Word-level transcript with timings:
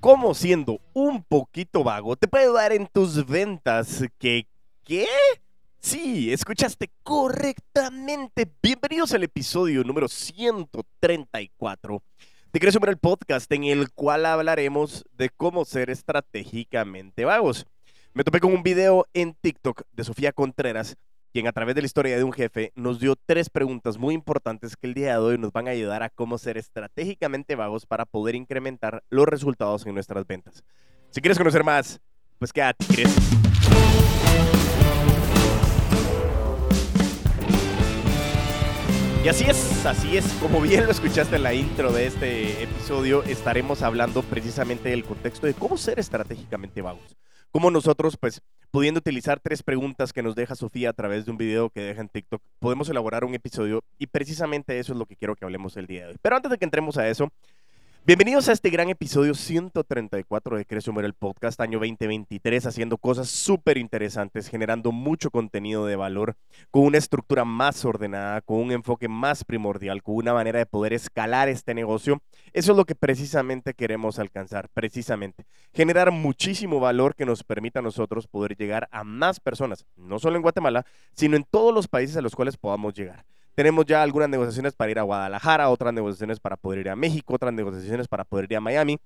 cómo 0.00 0.34
siendo 0.34 0.80
un 0.94 1.22
poquito 1.22 1.84
vago 1.84 2.16
te 2.16 2.26
puede 2.26 2.50
dar 2.50 2.72
en 2.72 2.86
tus 2.86 3.26
ventas 3.26 4.02
que 4.18 4.46
¿qué? 4.82 5.06
Sí, 5.78 6.32
escuchaste 6.32 6.90
correctamente. 7.02 8.50
Bienvenidos 8.62 9.12
al 9.12 9.24
episodio 9.24 9.84
número 9.84 10.08
134 10.08 12.02
de 12.52 12.60
Crecer 12.60 12.88
el 12.88 12.96
podcast 12.96 13.52
en 13.52 13.64
el 13.64 13.92
cual 13.92 14.24
hablaremos 14.24 15.04
de 15.12 15.28
cómo 15.28 15.66
ser 15.66 15.90
estratégicamente 15.90 17.26
vagos. 17.26 17.66
Me 18.14 18.24
topé 18.24 18.40
con 18.40 18.54
un 18.54 18.62
video 18.62 19.06
en 19.12 19.34
TikTok 19.34 19.82
de 19.92 20.04
Sofía 20.04 20.32
Contreras 20.32 20.96
quien 21.32 21.46
a 21.46 21.52
través 21.52 21.74
de 21.74 21.82
la 21.82 21.86
historia 21.86 22.16
de 22.16 22.24
un 22.24 22.32
jefe 22.32 22.72
nos 22.74 22.98
dio 22.98 23.14
tres 23.16 23.50
preguntas 23.50 23.98
muy 23.98 24.14
importantes 24.14 24.76
que 24.76 24.86
el 24.86 24.94
día 24.94 25.12
de 25.12 25.18
hoy 25.18 25.38
nos 25.38 25.52
van 25.52 25.68
a 25.68 25.70
ayudar 25.70 26.02
a 26.02 26.10
cómo 26.10 26.38
ser 26.38 26.56
estratégicamente 26.56 27.54
vagos 27.54 27.86
para 27.86 28.04
poder 28.04 28.34
incrementar 28.34 29.04
los 29.10 29.26
resultados 29.26 29.86
en 29.86 29.94
nuestras 29.94 30.26
ventas. 30.26 30.64
Si 31.10 31.20
quieres 31.20 31.38
conocer 31.38 31.62
más, 31.64 32.00
pues 32.38 32.52
quédate. 32.52 32.84
Y 39.22 39.28
así 39.28 39.44
es, 39.44 39.84
así 39.84 40.16
es, 40.16 40.24
como 40.40 40.62
bien 40.62 40.86
lo 40.86 40.90
escuchaste 40.90 41.36
en 41.36 41.42
la 41.42 41.52
intro 41.52 41.92
de 41.92 42.06
este 42.06 42.62
episodio, 42.62 43.22
estaremos 43.24 43.82
hablando 43.82 44.22
precisamente 44.22 44.88
del 44.88 45.04
contexto 45.04 45.46
de 45.46 45.52
cómo 45.52 45.76
ser 45.76 45.98
estratégicamente 45.98 46.80
vagos. 46.80 47.16
Cómo 47.52 47.72
nosotros, 47.72 48.16
pues, 48.16 48.42
pudiendo 48.70 48.98
utilizar 48.98 49.40
tres 49.40 49.64
preguntas 49.64 50.12
que 50.12 50.22
nos 50.22 50.36
deja 50.36 50.54
Sofía 50.54 50.90
a 50.90 50.92
través 50.92 51.24
de 51.24 51.32
un 51.32 51.36
video 51.36 51.68
que 51.68 51.80
deja 51.80 52.00
en 52.00 52.08
TikTok, 52.08 52.40
podemos 52.60 52.88
elaborar 52.88 53.24
un 53.24 53.34
episodio 53.34 53.82
y 53.98 54.06
precisamente 54.06 54.78
eso 54.78 54.92
es 54.92 54.98
lo 55.00 55.04
que 55.04 55.16
quiero 55.16 55.34
que 55.34 55.44
hablemos 55.44 55.76
el 55.76 55.88
día 55.88 56.02
de 56.02 56.12
hoy. 56.12 56.16
Pero 56.22 56.36
antes 56.36 56.48
de 56.52 56.58
que 56.58 56.64
entremos 56.64 56.96
a 56.96 57.08
eso, 57.08 57.32
Bienvenidos 58.06 58.48
a 58.48 58.52
este 58.52 58.70
gran 58.70 58.88
episodio 58.88 59.34
134 59.34 60.56
de 60.56 60.64
Crece 60.64 60.88
Humor 60.88 61.04
el 61.04 61.12
Podcast, 61.12 61.60
año 61.60 61.78
2023, 61.80 62.64
haciendo 62.64 62.96
cosas 62.96 63.28
súper 63.28 63.76
interesantes, 63.76 64.48
generando 64.48 64.90
mucho 64.90 65.30
contenido 65.30 65.84
de 65.84 65.96
valor, 65.96 66.34
con 66.70 66.84
una 66.84 66.96
estructura 66.96 67.44
más 67.44 67.84
ordenada, 67.84 68.40
con 68.40 68.56
un 68.56 68.72
enfoque 68.72 69.06
más 69.06 69.44
primordial, 69.44 70.02
con 70.02 70.14
una 70.14 70.32
manera 70.32 70.58
de 70.58 70.64
poder 70.64 70.94
escalar 70.94 71.50
este 71.50 71.74
negocio. 71.74 72.22
Eso 72.54 72.72
es 72.72 72.78
lo 72.78 72.86
que 72.86 72.94
precisamente 72.94 73.74
queremos 73.74 74.18
alcanzar, 74.18 74.70
precisamente. 74.72 75.44
Generar 75.74 76.10
muchísimo 76.10 76.80
valor 76.80 77.14
que 77.14 77.26
nos 77.26 77.44
permita 77.44 77.80
a 77.80 77.82
nosotros 77.82 78.26
poder 78.26 78.56
llegar 78.56 78.88
a 78.92 79.04
más 79.04 79.40
personas, 79.40 79.84
no 79.96 80.18
solo 80.18 80.36
en 80.36 80.42
Guatemala, 80.42 80.86
sino 81.14 81.36
en 81.36 81.44
todos 81.44 81.74
los 81.74 81.86
países 81.86 82.16
a 82.16 82.22
los 82.22 82.34
cuales 82.34 82.56
podamos 82.56 82.94
llegar. 82.94 83.26
Tenemos 83.54 83.84
ya 83.86 84.02
algunas 84.02 84.28
negociaciones 84.28 84.74
para 84.74 84.90
ir 84.90 84.98
a 84.98 85.02
Guadalajara, 85.02 85.70
otras 85.70 85.92
negociaciones 85.92 86.40
para 86.40 86.56
poder 86.56 86.80
ir 86.80 86.90
a 86.90 86.96
México, 86.96 87.34
otras 87.34 87.52
negociaciones 87.52 88.08
para 88.08 88.24
poder 88.24 88.46
ir 88.50 88.56
a 88.56 88.60
Miami. 88.60 88.98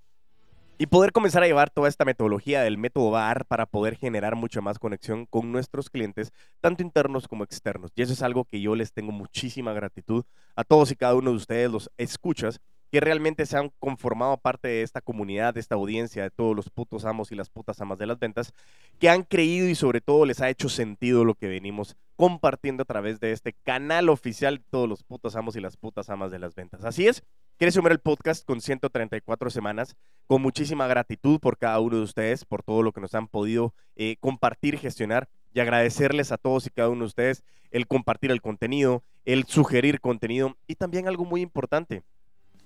Y 0.76 0.86
poder 0.86 1.12
comenzar 1.12 1.44
a 1.44 1.46
llevar 1.46 1.70
toda 1.70 1.88
esta 1.88 2.04
metodología 2.04 2.62
del 2.62 2.78
método 2.78 3.12
VAR 3.12 3.44
para 3.46 3.64
poder 3.64 3.94
generar 3.94 4.34
mucha 4.34 4.60
más 4.60 4.80
conexión 4.80 5.24
con 5.24 5.52
nuestros 5.52 5.88
clientes, 5.88 6.32
tanto 6.60 6.82
internos 6.82 7.28
como 7.28 7.44
externos. 7.44 7.92
Y 7.94 8.02
eso 8.02 8.12
es 8.12 8.22
algo 8.22 8.44
que 8.44 8.60
yo 8.60 8.74
les 8.74 8.92
tengo 8.92 9.12
muchísima 9.12 9.72
gratitud 9.72 10.24
a 10.56 10.64
todos 10.64 10.90
y 10.90 10.96
cada 10.96 11.14
uno 11.14 11.30
de 11.30 11.36
ustedes, 11.36 11.70
los 11.70 11.90
escuchas, 11.96 12.60
que 12.94 13.00
realmente 13.00 13.44
se 13.44 13.56
han 13.56 13.72
conformado 13.80 14.36
parte 14.36 14.68
de 14.68 14.82
esta 14.82 15.00
comunidad, 15.00 15.54
de 15.54 15.58
esta 15.58 15.74
audiencia, 15.74 16.22
de 16.22 16.30
todos 16.30 16.54
los 16.54 16.70
putos 16.70 17.04
amos 17.04 17.32
y 17.32 17.34
las 17.34 17.50
putas 17.50 17.80
amas 17.80 17.98
de 17.98 18.06
las 18.06 18.20
ventas, 18.20 18.52
que 19.00 19.08
han 19.08 19.24
creído 19.24 19.68
y 19.68 19.74
sobre 19.74 20.00
todo 20.00 20.24
les 20.24 20.40
ha 20.40 20.48
hecho 20.48 20.68
sentido 20.68 21.24
lo 21.24 21.34
que 21.34 21.48
venimos 21.48 21.96
compartiendo 22.14 22.84
a 22.84 22.86
través 22.86 23.18
de 23.18 23.32
este 23.32 23.52
canal 23.52 24.10
oficial 24.10 24.62
todos 24.70 24.88
los 24.88 25.02
putos 25.02 25.34
amos 25.34 25.56
y 25.56 25.60
las 25.60 25.76
putas 25.76 26.08
amas 26.08 26.30
de 26.30 26.38
las 26.38 26.54
ventas. 26.54 26.84
Así 26.84 27.08
es, 27.08 27.24
quieres 27.58 27.74
sumar 27.74 27.90
el 27.90 27.98
podcast 27.98 28.46
con 28.46 28.60
134 28.60 29.50
semanas, 29.50 29.96
con 30.28 30.40
muchísima 30.40 30.86
gratitud 30.86 31.40
por 31.40 31.58
cada 31.58 31.80
uno 31.80 31.96
de 31.96 32.02
ustedes, 32.02 32.44
por 32.44 32.62
todo 32.62 32.84
lo 32.84 32.92
que 32.92 33.00
nos 33.00 33.16
han 33.16 33.26
podido 33.26 33.74
eh, 33.96 34.18
compartir, 34.20 34.78
gestionar 34.78 35.28
y 35.52 35.58
agradecerles 35.58 36.30
a 36.30 36.38
todos 36.38 36.68
y 36.68 36.70
cada 36.70 36.90
uno 36.90 37.00
de 37.00 37.06
ustedes 37.06 37.42
el 37.72 37.88
compartir 37.88 38.30
el 38.30 38.40
contenido, 38.40 39.02
el 39.24 39.46
sugerir 39.46 40.00
contenido 40.00 40.56
y 40.68 40.76
también 40.76 41.08
algo 41.08 41.24
muy 41.24 41.40
importante, 41.40 42.04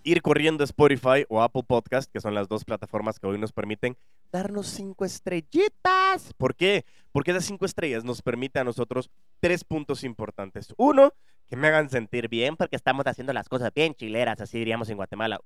ir 0.08 0.22
corriendo 0.22 0.62
a 0.62 0.66
Spotify 0.66 1.26
o 1.28 1.42
Apple 1.42 1.62
Podcast, 1.66 2.10
que 2.10 2.20
son 2.20 2.34
las 2.34 2.48
dos 2.48 2.64
plataformas 2.64 3.18
que 3.18 3.26
hoy 3.26 3.38
nos 3.38 3.52
permiten 3.52 3.96
darnos 4.32 4.66
cinco 4.66 5.04
estrellitas. 5.04 6.32
¿Por 6.36 6.54
qué? 6.54 6.84
Porque 7.12 7.32
esas 7.32 7.44
cinco 7.44 7.66
estrellas 7.66 8.04
nos 8.04 8.22
permiten 8.22 8.62
a 8.62 8.64
nosotros 8.64 9.10
tres 9.40 9.64
puntos 9.64 10.04
importantes. 10.04 10.72
Uno, 10.78 11.12
que 11.46 11.56
me 11.56 11.68
hagan 11.68 11.90
sentir 11.90 12.28
bien 12.28 12.56
porque 12.56 12.76
estamos 12.76 13.06
haciendo 13.06 13.32
las 13.32 13.48
cosas 13.48 13.70
bien 13.74 13.94
chileras, 13.94 14.40
así 14.40 14.58
diríamos 14.58 14.88
en 14.88 14.96
Guatemala. 14.96 15.40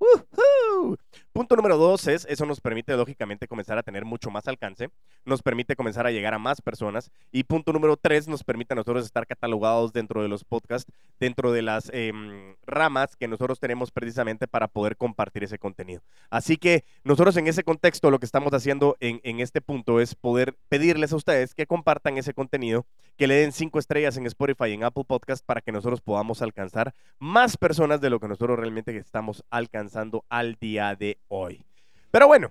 Punto 1.33 1.57
número 1.57 1.79
dos 1.79 2.07
es, 2.09 2.27
eso 2.29 2.45
nos 2.45 2.61
permite 2.61 2.95
lógicamente 2.97 3.49
comenzar 3.49 3.79
a 3.79 3.83
tener 3.83 4.05
mucho 4.05 4.31
más 4.31 4.49
alcance, 4.49 4.91
nos 5.25 5.43
permite 5.43 5.77
comenzar 5.77 6.07
a 6.07 6.11
llegar 6.11 6.35
a 6.35 6.39
más 6.39 6.61
personas 6.61 7.11
y 7.31 7.45
punto 7.45 7.73
número 7.73 7.97
tres 7.97 8.29
nos 8.29 8.45
permite 8.45 8.75
a 8.75 8.77
nosotros 8.77 9.05
estar 9.05 9.27
catalogados 9.27 9.93
dentro 9.93 10.23
de 10.23 10.29
los 10.29 10.45
podcasts, 10.45 10.93
dentro 11.19 11.53
de 11.53 11.63
las 11.63 11.91
em, 11.95 12.55
ramas 12.67 13.17
que 13.17 13.29
nosotros 13.29 13.61
tenemos 13.61 13.91
precisamente 13.91 14.47
para 14.47 14.69
poder 14.69 14.97
compartir 14.97 15.45
ese 15.45 15.59
contenido. 15.59 16.03
Así 16.31 16.57
que 16.57 16.85
nosotros 17.05 17.37
en 17.37 17.47
ese 17.47 17.65
contexto 17.65 18.11
lo 18.11 18.19
que 18.19 18.27
estamos 18.27 18.53
haciendo 18.53 18.97
en, 19.01 19.21
en 19.23 19.41
este 19.41 19.61
punto 19.61 20.01
es 20.01 20.15
poder 20.15 20.55
pedirles 20.69 21.13
a 21.13 21.17
ustedes 21.17 21.55
que 21.55 21.67
compartan 21.67 22.19
ese 22.19 22.35
contenido, 22.35 22.85
que 23.17 23.27
le 23.27 23.37
den 23.37 23.53
cinco 23.53 23.79
estrellas 23.79 24.17
en 24.17 24.27
Spotify 24.27 24.67
y 24.69 24.73
en 24.75 24.85
Apple 24.85 25.05
Podcast 25.07 25.45
para 25.45 25.61
que 25.61 25.73
nosotros 25.73 26.01
podamos 26.01 26.43
alcanzar 26.43 26.95
más 27.19 27.57
personas 27.57 28.01
de 28.01 28.11
lo 28.11 28.21
que 28.21 28.29
nosotros 28.29 28.59
realmente 28.59 28.97
estamos 28.97 29.45
alcanzando 29.51 30.25
al 30.29 30.57
día 30.57 30.72
de 30.73 31.19
hoy. 31.29 31.65
Pero 32.11 32.27
bueno, 32.27 32.51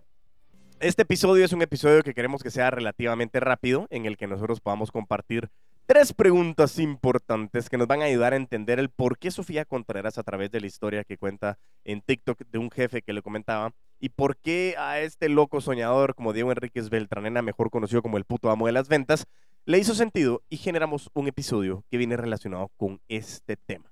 este 0.79 1.01
episodio 1.01 1.43
es 1.43 1.53
un 1.53 1.61
episodio 1.61 2.03
que 2.03 2.13
queremos 2.13 2.43
que 2.43 2.51
sea 2.51 2.69
relativamente 2.69 3.39
rápido, 3.39 3.87
en 3.89 4.05
el 4.05 4.15
que 4.15 4.27
nosotros 4.27 4.61
podamos 4.61 4.91
compartir 4.91 5.49
tres 5.87 6.13
preguntas 6.13 6.77
importantes 6.77 7.69
que 7.69 7.77
nos 7.77 7.87
van 7.87 8.01
a 8.01 8.05
ayudar 8.05 8.33
a 8.33 8.37
entender 8.37 8.79
el 8.79 8.89
por 8.89 9.17
qué 9.17 9.31
Sofía 9.31 9.65
Contreras 9.65 10.17
a 10.17 10.23
través 10.23 10.51
de 10.51 10.61
la 10.61 10.67
historia 10.67 11.03
que 11.03 11.17
cuenta 11.17 11.57
en 11.83 12.01
TikTok 12.01 12.43
de 12.51 12.59
un 12.59 12.69
jefe 12.69 13.01
que 13.01 13.13
le 13.13 13.23
comentaba 13.23 13.73
y 13.99 14.09
por 14.09 14.37
qué 14.37 14.75
a 14.77 14.99
este 14.99 15.29
loco 15.29 15.61
soñador 15.61 16.15
como 16.15 16.33
Diego 16.33 16.51
Enríquez 16.51 16.89
Beltranena, 16.89 17.41
mejor 17.41 17.71
conocido 17.71 18.01
como 18.01 18.17
el 18.17 18.25
puto 18.25 18.51
amo 18.51 18.67
de 18.67 18.71
las 18.71 18.87
ventas, 18.87 19.25
le 19.65 19.79
hizo 19.79 19.95
sentido 19.95 20.43
y 20.49 20.57
generamos 20.57 21.09
un 21.13 21.27
episodio 21.27 21.83
que 21.89 21.97
viene 21.97 22.17
relacionado 22.17 22.69
con 22.77 23.01
este 23.07 23.57
tema. 23.57 23.90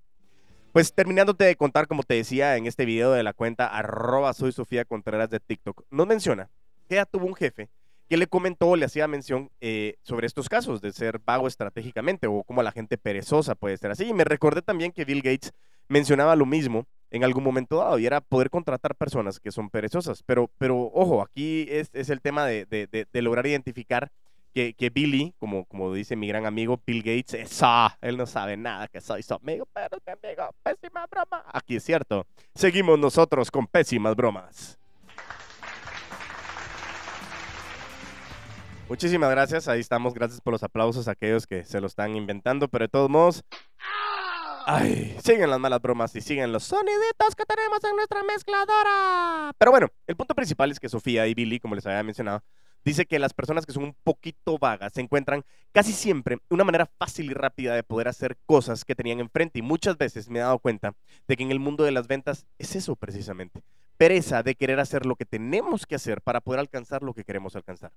Pues 0.71 0.93
terminándote 0.93 1.45
de 1.45 1.55
contar, 1.55 1.87
como 1.87 2.03
te 2.03 2.13
decía 2.13 2.55
en 2.55 2.67
este 2.67 2.85
video 2.85 3.11
de 3.11 3.23
la 3.23 3.33
cuenta 3.33 3.65
arroba 3.65 4.33
soy 4.33 4.51
Sofía 4.51 4.85
Contreras 4.85 5.31
de 5.31 5.39
TikTok, 5.39 5.83
nos 5.89 6.05
menciona 6.05 6.49
que 6.87 6.95
ya 6.95 7.05
tuvo 7.05 7.25
un 7.25 7.33
jefe 7.33 7.69
que 8.07 8.17
le 8.17 8.27
comentó, 8.27 8.75
le 8.75 8.85
hacía 8.85 9.07
mención 9.07 9.49
eh, 9.61 9.95
sobre 10.03 10.27
estos 10.27 10.47
casos 10.47 10.79
de 10.79 10.91
ser 10.91 11.19
vago 11.25 11.47
estratégicamente 11.47 12.27
o 12.27 12.43
como 12.43 12.61
la 12.61 12.71
gente 12.71 12.99
perezosa 12.99 13.55
puede 13.55 13.77
ser 13.77 13.91
así. 13.91 14.05
Y 14.05 14.13
me 14.13 14.23
recordé 14.23 14.61
también 14.61 14.91
que 14.91 15.05
Bill 15.05 15.23
Gates 15.23 15.53
mencionaba 15.87 16.35
lo 16.35 16.45
mismo 16.45 16.85
en 17.09 17.23
algún 17.23 17.43
momento 17.43 17.77
dado 17.77 17.97
y 17.97 18.05
era 18.05 18.21
poder 18.21 18.51
contratar 18.51 18.95
personas 18.95 19.39
que 19.39 19.51
son 19.51 19.71
perezosas. 19.71 20.21
Pero, 20.23 20.51
pero 20.59 20.91
ojo, 20.93 21.23
aquí 21.23 21.65
es, 21.69 21.89
el 21.93 22.21
tema 22.21 22.45
de 22.45 23.07
lograr 23.13 23.47
identificar 23.47 24.11
que, 24.53 24.73
que, 24.73 24.89
Billy, 24.89 25.33
como, 25.39 25.65
como 25.65 25.93
dice 25.93 26.15
mi 26.15 26.27
gran 26.27 26.45
amigo 26.45 26.81
Bill 26.85 27.03
Gates, 27.03 27.33
es, 27.33 27.61
él 28.01 28.17
no 28.17 28.25
sabe 28.25 28.57
nada 28.57 28.87
que 28.87 29.01
soy 29.01 29.23
su 29.23 29.33
amigo, 29.33 29.67
pero 29.73 29.97
es 29.97 30.03
mi 30.05 30.29
amigo, 30.29 30.55
pésima 30.63 31.05
broma. 31.07 31.43
Aquí 31.53 31.75
es 31.75 31.83
cierto. 31.83 32.25
Seguimos 32.55 32.99
nosotros 32.99 33.51
con 33.51 33.67
pésimas 33.67 34.15
bromas. 34.15 34.79
Muchísimas 38.89 39.29
gracias, 39.29 39.67
ahí 39.67 39.79
estamos, 39.79 40.15
gracias 40.15 40.41
por 40.41 40.51
los 40.51 40.63
aplausos 40.63 41.07
a 41.07 41.11
aquellos 41.11 41.45
que 41.45 41.63
se 41.63 41.79
lo 41.79 41.85
están 41.85 42.15
inventando, 42.15 42.67
pero 42.67 42.85
de 42.85 42.89
todos 42.89 43.07
modos, 43.07 43.43
ay, 44.65 45.15
siguen 45.23 45.51
las 45.51 45.59
malas 45.59 45.79
bromas 45.79 46.15
y 46.15 46.21
siguen 46.21 46.51
los 46.51 46.63
soniditos 46.63 47.35
que 47.37 47.45
tenemos 47.45 47.83
en 47.83 47.95
nuestra 47.95 48.23
mezcladora. 48.23 49.53
Pero 49.59 49.69
bueno, 49.69 49.89
el 50.07 50.15
punto 50.15 50.33
principal 50.33 50.71
es 50.71 50.79
que 50.79 50.89
Sofía 50.89 51.27
y 51.27 51.35
Billy, 51.35 51.59
como 51.59 51.75
les 51.75 51.85
había 51.85 52.01
mencionado, 52.01 52.43
dice 52.83 53.05
que 53.05 53.19
las 53.19 53.33
personas 53.33 53.65
que 53.65 53.73
son 53.73 53.83
un 53.83 53.95
poquito 54.03 54.57
vagas 54.57 54.93
se 54.93 55.01
encuentran 55.01 55.43
casi 55.71 55.91
siempre 55.91 56.39
una 56.49 56.63
manera 56.63 56.85
fácil 56.85 57.29
y 57.29 57.33
rápida 57.33 57.75
de 57.75 57.83
poder 57.83 58.07
hacer 58.07 58.37
cosas 58.45 58.85
que 58.85 58.95
tenían 58.95 59.19
enfrente. 59.19 59.59
Y 59.59 59.61
muchas 59.61 59.97
veces 59.97 60.29
me 60.29 60.39
he 60.39 60.41
dado 60.41 60.59
cuenta 60.59 60.93
de 61.27 61.37
que 61.37 61.43
en 61.43 61.51
el 61.51 61.59
mundo 61.59 61.83
de 61.83 61.91
las 61.91 62.07
ventas 62.07 62.45
es 62.57 62.75
eso 62.75 62.95
precisamente. 62.95 63.61
Pereza 63.97 64.43
de 64.43 64.55
querer 64.55 64.79
hacer 64.79 65.05
lo 65.05 65.15
que 65.15 65.25
tenemos 65.25 65.85
que 65.85 65.95
hacer 65.95 66.21
para 66.21 66.41
poder 66.41 66.59
alcanzar 66.59 67.03
lo 67.03 67.13
que 67.13 67.23
queremos 67.23 67.55
alcanzar. 67.55 67.91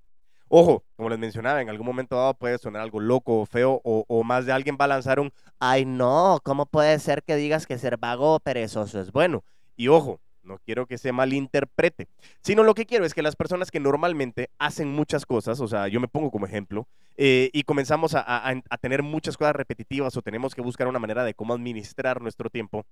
Ojo, 0.55 0.85
como 0.97 1.09
les 1.09 1.19
mencionaba, 1.19 1.63
en 1.63 1.71
algún 1.71 1.87
momento 1.87 2.17
dado 2.17 2.35
puede 2.35 2.59
sonar 2.59 2.83
algo 2.83 3.01
loco 3.01 3.41
o 3.41 3.47
feo 3.47 3.81
o, 3.85 4.05
o, 4.07 4.23
más 4.23 4.45
de 4.45 4.53
alguien 4.53 4.77
va 4.79 4.85
a 4.85 4.89
lanzar 4.89 5.19
un, 5.19 5.33
ay 5.59 5.87
no, 5.87 6.41
¿cómo 6.43 6.67
puede 6.67 6.99
ser 6.99 7.23
que 7.23 7.37
digas 7.37 7.67
que 7.67 7.79
ser 7.79 7.97
vago 7.97 8.35
o 8.35 8.41
perezoso 8.41 9.01
es 9.01 9.13
bueno? 9.13 9.45
Y 9.77 9.89
ojo, 9.89 10.21
no 10.43 10.59
quiero 10.59 10.87
que 10.87 10.99
se 10.99 11.13
malinterprete, 11.13 12.09
sino 12.41 12.63
lo 12.63 12.75
que 12.75 12.87
quiero 12.87 13.05
es 13.05 13.15
que 13.15 13.23
las 13.23 13.37
personas 13.37 13.71
que 13.71 13.81
normalmente 13.81 14.51
hacen 14.59 14.93
muchas 14.93 15.27
cosas, 15.27 15.61
o 15.61 15.69
sea, 15.69 15.89
yo 15.89 16.01
me 16.01 16.09
pongo 16.09 16.31
como 16.31 16.47
ejemplo, 16.47 16.87
eh, 17.17 17.51
y 17.53 17.63
comenzamos 17.65 18.15
a, 18.15 18.55
tener 18.81 19.03
muchas 19.03 19.37
cosas 19.37 19.55
repetitivas 19.55 20.17
o 20.17 20.23
tenemos 20.23 20.55
que 20.55 20.63
buscar 20.63 20.89
una 20.89 20.99
manera 20.99 21.25
de 21.25 21.35
cómo 21.35 21.55
administrar 21.55 22.21
nuestro 22.21 22.51
tiempo, 22.51 22.85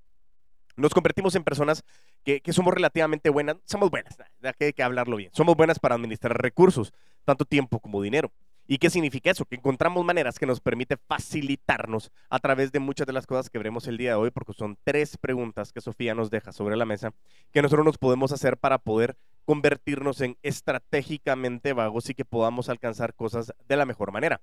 nos 0.77 0.95
convertimos 0.95 1.35
en 1.35 1.45
personas 1.45 1.85
que, 2.25 2.41
somos 2.53 2.73
relativamente 2.73 3.31
buenas, 3.31 3.57
somos 3.65 3.91
buenas, 3.91 4.17
que 4.59 4.67
hay 4.67 4.73
que 4.73 4.83
hablarlo 4.83 5.17
bien, 5.17 5.31
somos 5.35 5.57
buenas 5.57 5.79
para 5.79 5.95
administrar 5.95 6.41
recursos, 6.41 6.93
tanto 7.25 7.45
tiempo 7.45 7.81
como 7.81 8.01
dinero. 8.03 8.31
¿Y 8.73 8.79
qué 8.79 8.89
significa 8.89 9.33
eso? 9.33 9.47
Que 9.47 9.57
encontramos 9.57 10.05
maneras 10.05 10.39
que 10.39 10.47
nos 10.47 10.61
permite 10.61 10.97
facilitarnos 10.97 12.13
a 12.29 12.39
través 12.39 12.71
de 12.71 12.79
muchas 12.79 13.05
de 13.05 13.13
las 13.13 13.27
cosas 13.27 13.51
que 13.51 13.59
veremos 13.59 13.89
el 13.89 13.97
día 13.97 14.11
de 14.11 14.15
hoy, 14.15 14.31
porque 14.31 14.53
son 14.53 14.79
tres 14.85 15.17
preguntas 15.17 15.73
que 15.73 15.81
Sofía 15.81 16.15
nos 16.15 16.31
deja 16.31 16.53
sobre 16.53 16.77
la 16.77 16.85
mesa 16.85 17.13
que 17.53 17.63
nosotros 17.63 17.85
nos 17.85 17.99
podemos 17.99 18.31
hacer 18.31 18.57
para 18.57 18.79
poder 18.79 19.17
convertirnos 19.45 20.21
en 20.21 20.37
estratégicamente 20.45 21.73
vagos 21.73 22.11
y 22.11 22.15
que 22.15 22.25
podamos 22.25 22.69
alcanzar 22.69 23.13
cosas 23.15 23.53
de 23.67 23.77
la 23.77 23.87
mejor 23.87 24.13
manera, 24.13 24.41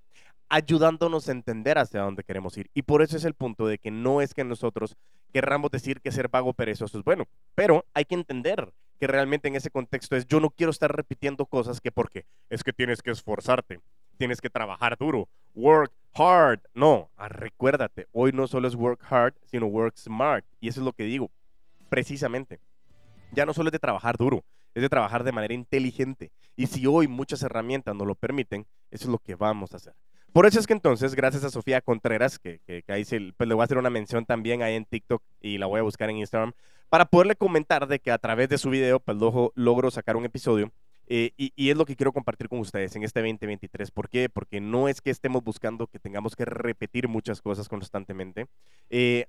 ayudándonos 0.50 1.30
a 1.30 1.32
entender 1.32 1.78
hacia 1.78 2.02
dónde 2.02 2.26
queremos 2.26 2.58
ir. 2.58 2.70
Y 2.74 2.82
por 2.82 3.02
eso 3.02 3.16
es 3.16 3.24
el 3.24 3.34
punto 3.34 3.66
de 3.66 3.78
que 3.78 3.92
no 3.92 4.20
es 4.20 4.34
que 4.34 4.44
nosotros 4.44 4.98
querramos 5.32 5.72
decir 5.72 6.02
que 6.02 6.12
ser 6.12 6.28
vago 6.28 6.52
perezoso 6.52 6.98
es 6.98 7.06
bueno, 7.06 7.30
pero 7.56 7.86
hay 7.94 8.04
que 8.04 8.16
entender 8.16 8.74
que 9.00 9.08
realmente 9.08 9.48
en 9.48 9.56
ese 9.56 9.70
contexto 9.70 10.16
es 10.16 10.26
yo 10.28 10.40
no 10.40 10.50
quiero 10.50 10.72
estar 10.72 10.94
repitiendo 10.94 11.46
cosas 11.46 11.80
que 11.80 11.92
porque 11.92 12.26
es 12.50 12.64
que 12.64 12.74
tienes 12.74 13.02
que 13.02 13.12
esforzarte, 13.12 13.80
tienes 14.18 14.42
que 14.42 14.50
trabajar 14.50 14.98
duro, 14.98 15.30
work 15.56 15.92
hard. 16.14 16.60
No, 16.74 17.10
ah, 17.16 17.30
recuérdate, 17.30 18.08
hoy 18.12 18.32
no 18.34 18.48
solo 18.48 18.68
es 18.68 18.76
work 18.76 19.02
hard, 19.10 19.36
sino 19.46 19.68
work 19.68 19.96
smart. 19.98 20.46
Y 20.60 20.68
eso 20.68 20.82
es 20.82 20.86
lo 20.86 20.94
que 20.94 21.04
digo, 21.04 21.32
precisamente. 21.90 22.60
Ya 23.32 23.46
no 23.46 23.54
solo 23.54 23.70
es 23.70 23.74
de 23.74 23.80
trabajar 23.80 24.18
duro, 24.18 24.44
es 24.74 24.82
de 24.82 24.90
trabajar 24.90 25.24
de 25.24 25.32
manera 25.32 25.54
inteligente. 25.54 26.32
Y 26.56 26.68
si 26.68 26.86
hoy 26.88 27.08
muchas 27.08 27.42
herramientas 27.44 27.96
nos 27.96 28.08
lo 28.08 28.16
permiten, 28.16 28.66
eso 28.92 29.06
es 29.06 29.10
lo 29.10 29.20
que 29.20 29.36
vamos 29.36 29.74
a 29.74 29.78
hacer. 29.78 29.94
Por 30.34 30.46
eso 30.46 30.60
es 30.60 30.68
que 30.68 30.74
entonces, 30.74 31.16
gracias 31.16 31.44
a 31.44 31.50
Sofía 31.50 31.82
Contreras, 31.82 32.38
que, 32.38 32.60
que, 32.66 32.84
ahí 32.90 33.04
pues 33.06 33.48
le 33.48 33.56
voy 33.56 33.62
a 33.62 33.66
hacer 33.66 33.78
una 33.78 33.90
mención 33.90 34.26
también 34.26 34.62
ahí 34.62 34.76
en 34.76 34.86
TikTok 34.86 35.24
y 35.42 35.58
la 35.58 35.66
voy 35.66 35.80
a 35.80 35.84
buscar 35.84 36.10
en 36.10 36.18
Instagram, 36.18 36.54
para 36.90 37.06
poderle 37.06 37.36
comentar 37.36 37.88
de 37.88 38.00
que 38.00 38.12
a 38.12 38.18
través 38.18 38.48
de 38.50 38.58
su 38.58 38.70
video, 38.70 39.00
pues 39.00 39.18
logro 39.56 39.92
sacar 39.92 40.16
un 40.16 40.26
episodio 40.26 40.72
eh, 41.08 41.32
y, 41.38 41.70
es 41.70 41.78
lo 41.78 41.86
que 41.86 41.96
quiero 41.96 42.12
compartir 42.12 42.50
con 42.50 42.60
ustedes 42.60 42.96
en 42.96 43.04
este 43.04 43.22
2023. 43.22 43.92
¿Por 43.92 44.10
qué? 44.10 44.30
Porque 44.30 44.60
no 44.60 44.88
es 44.88 45.02
que 45.02 45.10
estemos 45.10 45.44
buscando 45.44 45.88
que 45.88 46.00
tengamos 46.00 46.36
que 46.36 46.46
repetir 46.46 47.08
muchas 47.08 47.42
cosas 47.42 47.70
constantemente. 47.70 48.48
Eh, 48.90 49.26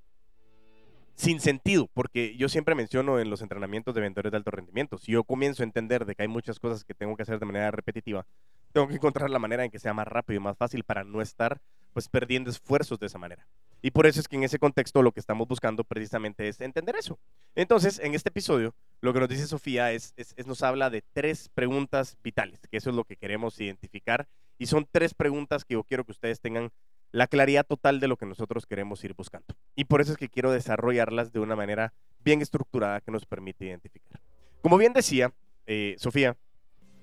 sin 1.14 1.40
sentido, 1.40 1.88
porque 1.94 2.36
yo 2.36 2.48
siempre 2.48 2.76
menciono 2.76 3.18
en 3.18 3.28
los 3.28 3.42
entrenamientos 3.42 3.94
de 3.94 4.00
vendedores 4.00 4.30
de 4.30 4.36
alto 4.36 4.52
rendimiento, 4.52 4.98
si 4.98 5.12
yo 5.12 5.24
comienzo 5.24 5.62
a 5.62 5.66
entender 5.66 6.04
de 6.04 6.14
que 6.14 6.22
hay 6.22 6.28
muchas 6.28 6.60
cosas 6.60 6.84
que 6.84 6.94
tengo 6.94 7.16
que 7.16 7.22
hacer 7.22 7.40
de 7.40 7.46
manera 7.46 7.72
repetitiva, 7.72 8.24
tengo 8.72 8.86
que 8.86 8.94
encontrar 8.94 9.28
la 9.28 9.40
manera 9.40 9.64
en 9.64 9.70
que 9.72 9.80
sea 9.80 9.92
más 9.92 10.06
rápido 10.06 10.36
y 10.36 10.44
más 10.44 10.56
fácil 10.56 10.84
para 10.84 11.02
no 11.02 11.20
estar 11.20 11.60
pues 11.92 12.08
perdiendo 12.08 12.50
esfuerzos 12.50 12.98
de 12.98 13.06
esa 13.06 13.18
manera. 13.18 13.46
Y 13.80 13.92
por 13.92 14.06
eso 14.06 14.18
es 14.18 14.26
que 14.26 14.36
en 14.36 14.42
ese 14.42 14.58
contexto 14.58 15.02
lo 15.02 15.12
que 15.12 15.20
estamos 15.20 15.46
buscando 15.46 15.84
precisamente 15.84 16.48
es 16.48 16.60
entender 16.60 16.96
eso. 16.96 17.18
Entonces, 17.54 18.00
en 18.00 18.14
este 18.14 18.30
episodio, 18.30 18.74
lo 19.00 19.12
que 19.12 19.20
nos 19.20 19.28
dice 19.28 19.46
Sofía 19.46 19.92
es, 19.92 20.14
nos 20.46 20.62
habla 20.62 20.90
de 20.90 21.02
tres 21.12 21.48
preguntas 21.54 22.16
vitales, 22.22 22.60
que 22.68 22.76
eso 22.76 22.90
es 22.90 22.96
lo 22.96 23.04
que 23.04 23.16
queremos 23.16 23.60
identificar. 23.60 24.26
Y 24.58 24.66
son 24.66 24.88
tres 24.90 25.14
preguntas 25.14 25.64
que 25.64 25.74
yo 25.74 25.84
quiero 25.84 26.04
que 26.04 26.10
ustedes 26.10 26.40
tengan 26.40 26.70
la 27.12 27.28
claridad 27.28 27.64
total 27.64 28.00
de 28.00 28.08
lo 28.08 28.16
que 28.16 28.26
nosotros 28.26 28.66
queremos 28.66 29.02
ir 29.04 29.14
buscando. 29.14 29.54
Y 29.76 29.84
por 29.84 30.00
eso 30.00 30.12
es 30.12 30.18
que 30.18 30.28
quiero 30.28 30.50
desarrollarlas 30.50 31.32
de 31.32 31.38
una 31.38 31.54
manera 31.54 31.92
bien 32.24 32.42
estructurada 32.42 33.00
que 33.00 33.12
nos 33.12 33.26
permite 33.26 33.64
identificar. 33.64 34.20
Como 34.60 34.76
bien 34.76 34.92
decía 34.92 35.32
eh, 35.66 35.94
Sofía, 35.98 36.36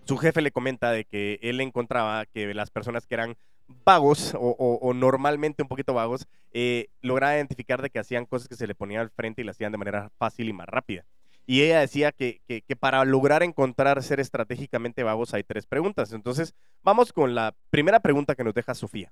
su 0.04 0.18
jefe 0.18 0.42
le 0.42 0.52
comenta 0.52 0.92
de 0.92 1.06
que 1.06 1.40
él 1.42 1.62
encontraba 1.62 2.26
que 2.26 2.54
las 2.54 2.70
personas 2.70 3.08
que 3.08 3.16
eran 3.16 3.38
vagos 3.68 4.34
o, 4.38 4.94
normalmente 4.94 5.64
un 5.64 5.68
poquito 5.68 5.94
vagos, 5.94 6.28
eh, 6.52 6.88
lograba 7.02 7.36
identificar 7.36 7.82
de 7.82 7.90
que 7.90 8.00
hacían 8.00 8.26
cosas 8.26 8.48
que 8.48 8.56
se 8.56 8.68
le 8.68 8.76
ponían 8.76 9.02
al 9.02 9.10
frente 9.10 9.42
y 9.42 9.46
las 9.46 9.56
hacían 9.56 9.72
de 9.72 9.78
manera 9.78 10.12
fácil 10.18 10.50
y 10.50 10.54
más 10.54 10.68
rápida. 10.68 11.06
Y 11.48 11.62
ella 11.62 11.80
decía 11.80 12.12
que, 12.12 12.42
para 12.80 13.06
lograr 13.06 13.44
encontrar 13.44 14.02
ser 14.02 14.20
estratégicamente 14.20 15.04
vagos 15.04 15.34
hay 15.34 15.44
tres 15.44 15.68
preguntas. 15.68 16.12
Entonces, 16.12 16.56
vamos 16.84 17.14
con 17.14 17.36
la 17.36 17.54
primera 17.70 18.00
pregunta 18.00 18.36
que 18.36 18.44
nos 18.44 18.54
deja 18.54 18.74
Sofía. 18.74 19.12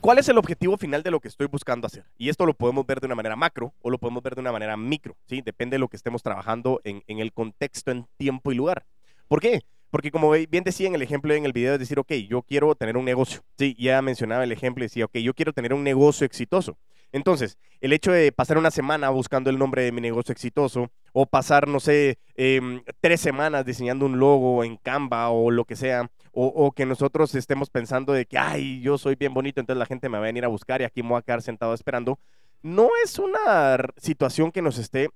¿Cuál 0.00 0.18
es 0.18 0.28
el 0.28 0.38
objetivo 0.38 0.76
final 0.78 1.02
de 1.02 1.12
lo 1.12 1.20
que 1.20 1.28
estoy 1.28 1.46
buscando 1.46 1.86
hacer? 1.86 2.04
Y 2.18 2.28
esto 2.28 2.44
lo 2.44 2.54
podemos 2.54 2.84
ver 2.86 2.98
de 2.98 3.06
una 3.06 3.14
manera 3.14 3.36
macro 3.36 3.72
o 3.82 3.90
lo 3.90 3.98
podemos 3.98 4.22
ver 4.22 4.34
de 4.34 4.40
una 4.40 4.50
manera 4.50 4.76
micro, 4.76 5.16
¿sí? 5.26 5.42
Depende 5.42 5.74
de 5.74 5.78
lo 5.78 5.86
que 5.88 5.96
estemos 5.96 6.22
trabajando 6.24 6.80
en, 6.82 7.04
en 7.06 7.20
el 7.20 7.32
contexto, 7.32 7.92
en 7.92 8.08
tiempo 8.16 8.50
y 8.50 8.56
lugar. 8.56 8.84
¿Por 9.28 9.40
qué? 9.40 9.62
Porque 9.92 10.10
como 10.10 10.30
bien 10.30 10.64
decía 10.64 10.88
en 10.88 10.94
el 10.94 11.02
ejemplo 11.02 11.34
en 11.34 11.44
el 11.44 11.52
video, 11.52 11.74
es 11.74 11.78
decir, 11.78 11.98
ok, 11.98 12.12
yo 12.26 12.40
quiero 12.40 12.74
tener 12.74 12.96
un 12.96 13.04
negocio. 13.04 13.42
Sí, 13.58 13.76
ya 13.78 14.00
mencionaba 14.00 14.42
el 14.42 14.50
ejemplo 14.50 14.82
y 14.82 14.86
decía, 14.86 15.04
ok, 15.04 15.18
yo 15.18 15.34
quiero 15.34 15.52
tener 15.52 15.74
un 15.74 15.84
negocio 15.84 16.24
exitoso. 16.24 16.78
Entonces, 17.12 17.58
el 17.82 17.92
hecho 17.92 18.10
de 18.10 18.32
pasar 18.32 18.56
una 18.56 18.70
semana 18.70 19.10
buscando 19.10 19.50
el 19.50 19.58
nombre 19.58 19.82
de 19.82 19.92
mi 19.92 20.00
negocio 20.00 20.32
exitoso 20.32 20.90
o 21.12 21.26
pasar, 21.26 21.68
no 21.68 21.78
sé, 21.78 22.18
em, 22.36 22.82
tres 23.02 23.20
semanas 23.20 23.66
diseñando 23.66 24.06
un 24.06 24.18
logo 24.18 24.64
en 24.64 24.78
Canva 24.78 25.28
o 25.28 25.50
lo 25.50 25.66
que 25.66 25.76
sea, 25.76 26.10
o, 26.32 26.72
que 26.72 26.86
nosotros 26.86 27.34
estemos 27.34 27.68
pensando 27.68 28.14
de 28.14 28.24
que, 28.24 28.38
ay, 28.38 28.80
yo 28.80 28.96
soy 28.96 29.16
bien 29.16 29.34
bonito, 29.34 29.60
entonces 29.60 29.78
la 29.78 29.84
gente 29.84 30.08
me 30.08 30.16
va 30.16 30.24
a 30.24 30.28
venir 30.28 30.46
a 30.46 30.48
buscar 30.48 30.80
y 30.80 30.84
aquí 30.84 31.02
me 31.02 31.10
voy 31.10 31.18
a 31.18 31.22
quedar 31.22 31.42
sentado 31.42 31.74
esperando, 31.74 32.18
no 32.62 32.88
es 33.04 33.18
una 33.18 33.76
situación 33.98 34.52
que 34.52 34.62
nos 34.62 34.78
esté 34.78 35.10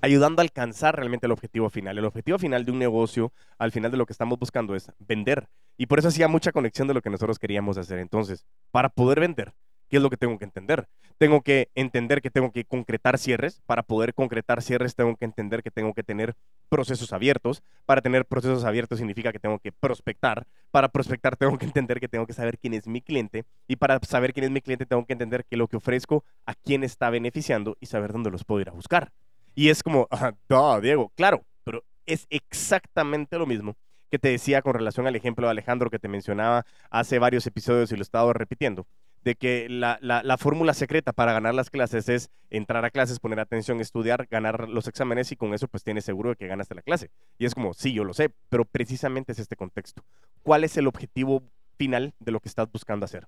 ayudando 0.00 0.40
a 0.40 0.44
alcanzar 0.44 0.96
realmente 0.96 1.26
el 1.26 1.32
objetivo 1.32 1.70
final. 1.70 1.98
El 1.98 2.04
objetivo 2.04 2.38
final 2.38 2.64
de 2.64 2.72
un 2.72 2.78
negocio, 2.78 3.32
al 3.58 3.72
final 3.72 3.90
de 3.90 3.96
lo 3.96 4.06
que 4.06 4.12
estamos 4.12 4.38
buscando 4.38 4.74
es 4.74 4.92
vender. 4.98 5.48
Y 5.76 5.86
por 5.86 5.98
eso 5.98 6.08
hacía 6.08 6.28
mucha 6.28 6.52
conexión 6.52 6.88
de 6.88 6.94
lo 6.94 7.02
que 7.02 7.10
nosotros 7.10 7.38
queríamos 7.38 7.78
hacer. 7.78 7.98
Entonces, 7.98 8.46
para 8.70 8.88
poder 8.88 9.20
vender, 9.20 9.54
¿qué 9.88 9.96
es 9.96 10.02
lo 10.02 10.10
que 10.10 10.16
tengo 10.16 10.38
que 10.38 10.44
entender? 10.44 10.88
Tengo 11.18 11.42
que 11.42 11.70
entender 11.74 12.22
que 12.22 12.30
tengo 12.30 12.52
que 12.52 12.64
concretar 12.64 13.18
cierres. 13.18 13.60
Para 13.66 13.82
poder 13.82 14.14
concretar 14.14 14.62
cierres, 14.62 14.94
tengo 14.94 15.16
que 15.16 15.24
entender 15.24 15.62
que 15.62 15.70
tengo 15.70 15.94
que 15.94 16.02
tener 16.02 16.34
procesos 16.68 17.12
abiertos. 17.12 17.62
Para 17.86 18.02
tener 18.02 18.24
procesos 18.24 18.64
abiertos 18.64 18.98
significa 18.98 19.32
que 19.32 19.40
tengo 19.40 19.58
que 19.58 19.72
prospectar. 19.72 20.46
Para 20.70 20.88
prospectar, 20.88 21.36
tengo 21.36 21.58
que 21.58 21.66
entender 21.66 21.98
que 21.98 22.08
tengo 22.08 22.26
que 22.26 22.34
saber 22.34 22.58
quién 22.58 22.74
es 22.74 22.86
mi 22.86 23.00
cliente. 23.00 23.44
Y 23.66 23.76
para 23.76 23.98
saber 24.02 24.32
quién 24.32 24.44
es 24.44 24.50
mi 24.50 24.60
cliente, 24.60 24.86
tengo 24.86 25.04
que 25.06 25.12
entender 25.12 25.44
que 25.44 25.56
lo 25.56 25.66
que 25.66 25.76
ofrezco, 25.76 26.24
a 26.46 26.54
quién 26.54 26.84
está 26.84 27.10
beneficiando 27.10 27.76
y 27.80 27.86
saber 27.86 28.12
dónde 28.12 28.30
los 28.30 28.44
puedo 28.44 28.60
ir 28.60 28.68
a 28.68 28.72
buscar. 28.72 29.10
Y 29.54 29.68
es 29.68 29.82
como, 29.82 30.08
no, 30.48 30.80
Diego, 30.80 31.12
claro, 31.16 31.44
pero 31.64 31.84
es 32.06 32.26
exactamente 32.30 33.38
lo 33.38 33.46
mismo 33.46 33.76
que 34.10 34.18
te 34.18 34.28
decía 34.28 34.62
con 34.62 34.74
relación 34.74 35.06
al 35.06 35.16
ejemplo 35.16 35.46
de 35.46 35.50
Alejandro 35.50 35.90
que 35.90 35.98
te 35.98 36.08
mencionaba 36.08 36.64
hace 36.90 37.18
varios 37.18 37.46
episodios 37.46 37.92
y 37.92 37.96
lo 37.96 38.00
he 38.00 38.02
estado 38.02 38.32
repitiendo, 38.32 38.86
de 39.22 39.34
que 39.34 39.68
la, 39.68 39.98
la, 40.00 40.38
fórmula 40.38 40.72
secreta 40.74 41.12
para 41.12 41.32
ganar 41.32 41.54
las 41.54 41.70
clases 41.70 42.08
es 42.08 42.30
entrar 42.50 42.84
a 42.84 42.90
clases, 42.90 43.20
poner 43.20 43.40
atención, 43.40 43.80
estudiar, 43.80 44.26
ganar 44.30 44.68
los 44.68 44.88
exámenes 44.88 45.32
y 45.32 45.36
con 45.36 45.52
eso 45.52 45.68
pues 45.68 45.84
tienes 45.84 46.04
seguro 46.04 46.30
de 46.30 46.36
que 46.36 46.46
ganaste 46.46 46.74
la 46.74 46.82
clase. 46.82 47.10
Y 47.36 47.44
es 47.44 47.54
como, 47.54 47.74
sí, 47.74 47.92
yo 47.92 48.04
lo 48.04 48.14
sé, 48.14 48.30
pero 48.48 48.64
precisamente 48.64 49.32
es 49.32 49.38
este 49.38 49.56
contexto. 49.56 50.04
¿Cuál 50.42 50.64
es 50.64 50.76
el 50.76 50.86
objetivo 50.86 51.42
final 51.76 52.14
de 52.18 52.32
lo 52.32 52.40
que 52.40 52.48
estás 52.48 52.70
buscando 52.70 53.04
hacer? 53.04 53.26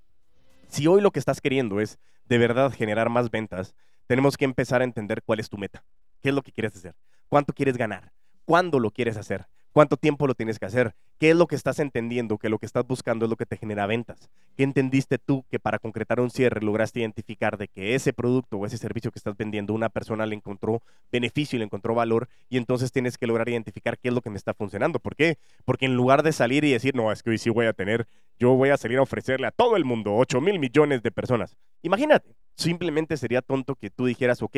Si 0.69 0.87
hoy 0.87 1.01
lo 1.01 1.11
que 1.11 1.19
estás 1.19 1.41
queriendo 1.41 1.81
es 1.81 1.99
de 2.27 2.39
verdad 2.39 2.73
generar 2.73 3.11
más 3.11 3.31
ventas, 3.31 3.75
tenemos 4.07 4.37
que 4.37 4.45
empezar 4.45 4.81
a 4.81 4.85
entender 4.85 5.23
cuál 5.23 5.41
es 5.41 5.49
tu 5.49 5.59
meta. 5.59 5.85
¿Qué 6.23 6.29
es 6.31 6.35
lo 6.35 6.43
que 6.43 6.53
quieres 6.53 6.77
hacer? 6.77 6.95
¿Cuánto 7.29 7.53
quieres 7.53 7.77
ganar? 7.77 8.13
¿Cuándo 8.45 8.79
lo 8.79 8.91
quieres 8.91 9.17
hacer? 9.17 9.47
¿Cuánto 9.73 9.97
tiempo 9.97 10.27
lo 10.27 10.35
tienes 10.35 10.59
que 10.59 10.67
hacer? 10.67 10.95
¿Qué 11.19 11.31
es 11.31 11.37
lo 11.37 11.47
que 11.47 11.55
estás 11.55 11.79
entendiendo? 11.79 12.39
Que 12.39 12.49
lo 12.49 12.59
que 12.59 12.67
estás 12.67 12.85
buscando 12.85 13.25
es 13.25 13.31
lo 13.31 13.37
que 13.37 13.47
te 13.47 13.57
genera 13.57 13.87
ventas. 13.87 14.29
¿Qué 14.57 14.65
entendiste 14.65 15.19
tú 15.19 15.45
que 15.49 15.61
para 15.61 15.79
concretar 15.79 16.19
un 16.19 16.31
cierre 16.31 16.61
lograste 16.61 17.01
identificar 17.01 17.57
de 17.57 17.69
que 17.69 17.95
ese 17.95 18.13
producto 18.13 18.57
o 18.57 18.67
ese 18.67 18.79
servicio 18.79 19.13
que 19.13 19.21
estás 19.21 19.37
vendiendo 19.37 19.73
una 19.73 19.89
persona 19.89 20.27
le 20.27 20.35
encontró 20.35 20.83
beneficio 21.13 21.57
y 21.57 21.61
le 21.61 21.67
encontró 21.67 21.95
valor 21.95 22.29
y 22.49 22.57
entonces 22.57 22.91
tienes 22.91 23.17
que 23.17 23.29
lograr 23.29 23.49
identificar 23.49 23.97
qué 23.97 24.09
es 24.09 24.15
lo 24.15 24.23
que 24.23 24.31
me 24.31 24.37
está 24.37 24.55
funcionando? 24.55 24.99
¿Por 24.99 25.15
qué? 25.15 25.39
Porque 25.65 25.87
en 25.87 25.95
lugar 25.95 26.25
de 26.25 26.33
salir 26.33 26.65
y 26.65 26.73
decir, 26.73 26.97
no, 26.97 27.13
es 27.13 27.23
que 27.23 27.31
hoy 27.31 27.39
sí 27.39 27.49
voy 27.49 27.67
a 27.67 27.73
tener, 27.73 28.09
yo 28.41 28.55
voy 28.55 28.71
a 28.71 28.77
salir 28.77 28.99
a 28.99 29.03
ofrecerle 29.03 29.47
a 29.47 29.53
todo 29.53 29.77
el 29.77 29.85
mundo 29.85 30.17
8 30.17 30.41
mil 30.41 30.59
millones 30.59 31.03
de 31.03 31.13
personas. 31.13 31.57
Imagínate, 31.83 32.35
simplemente 32.57 33.17
sería 33.17 33.41
tonto 33.41 33.77
que 33.77 33.91
tú 33.91 34.07
dijeras, 34.07 34.43
ok, 34.43 34.57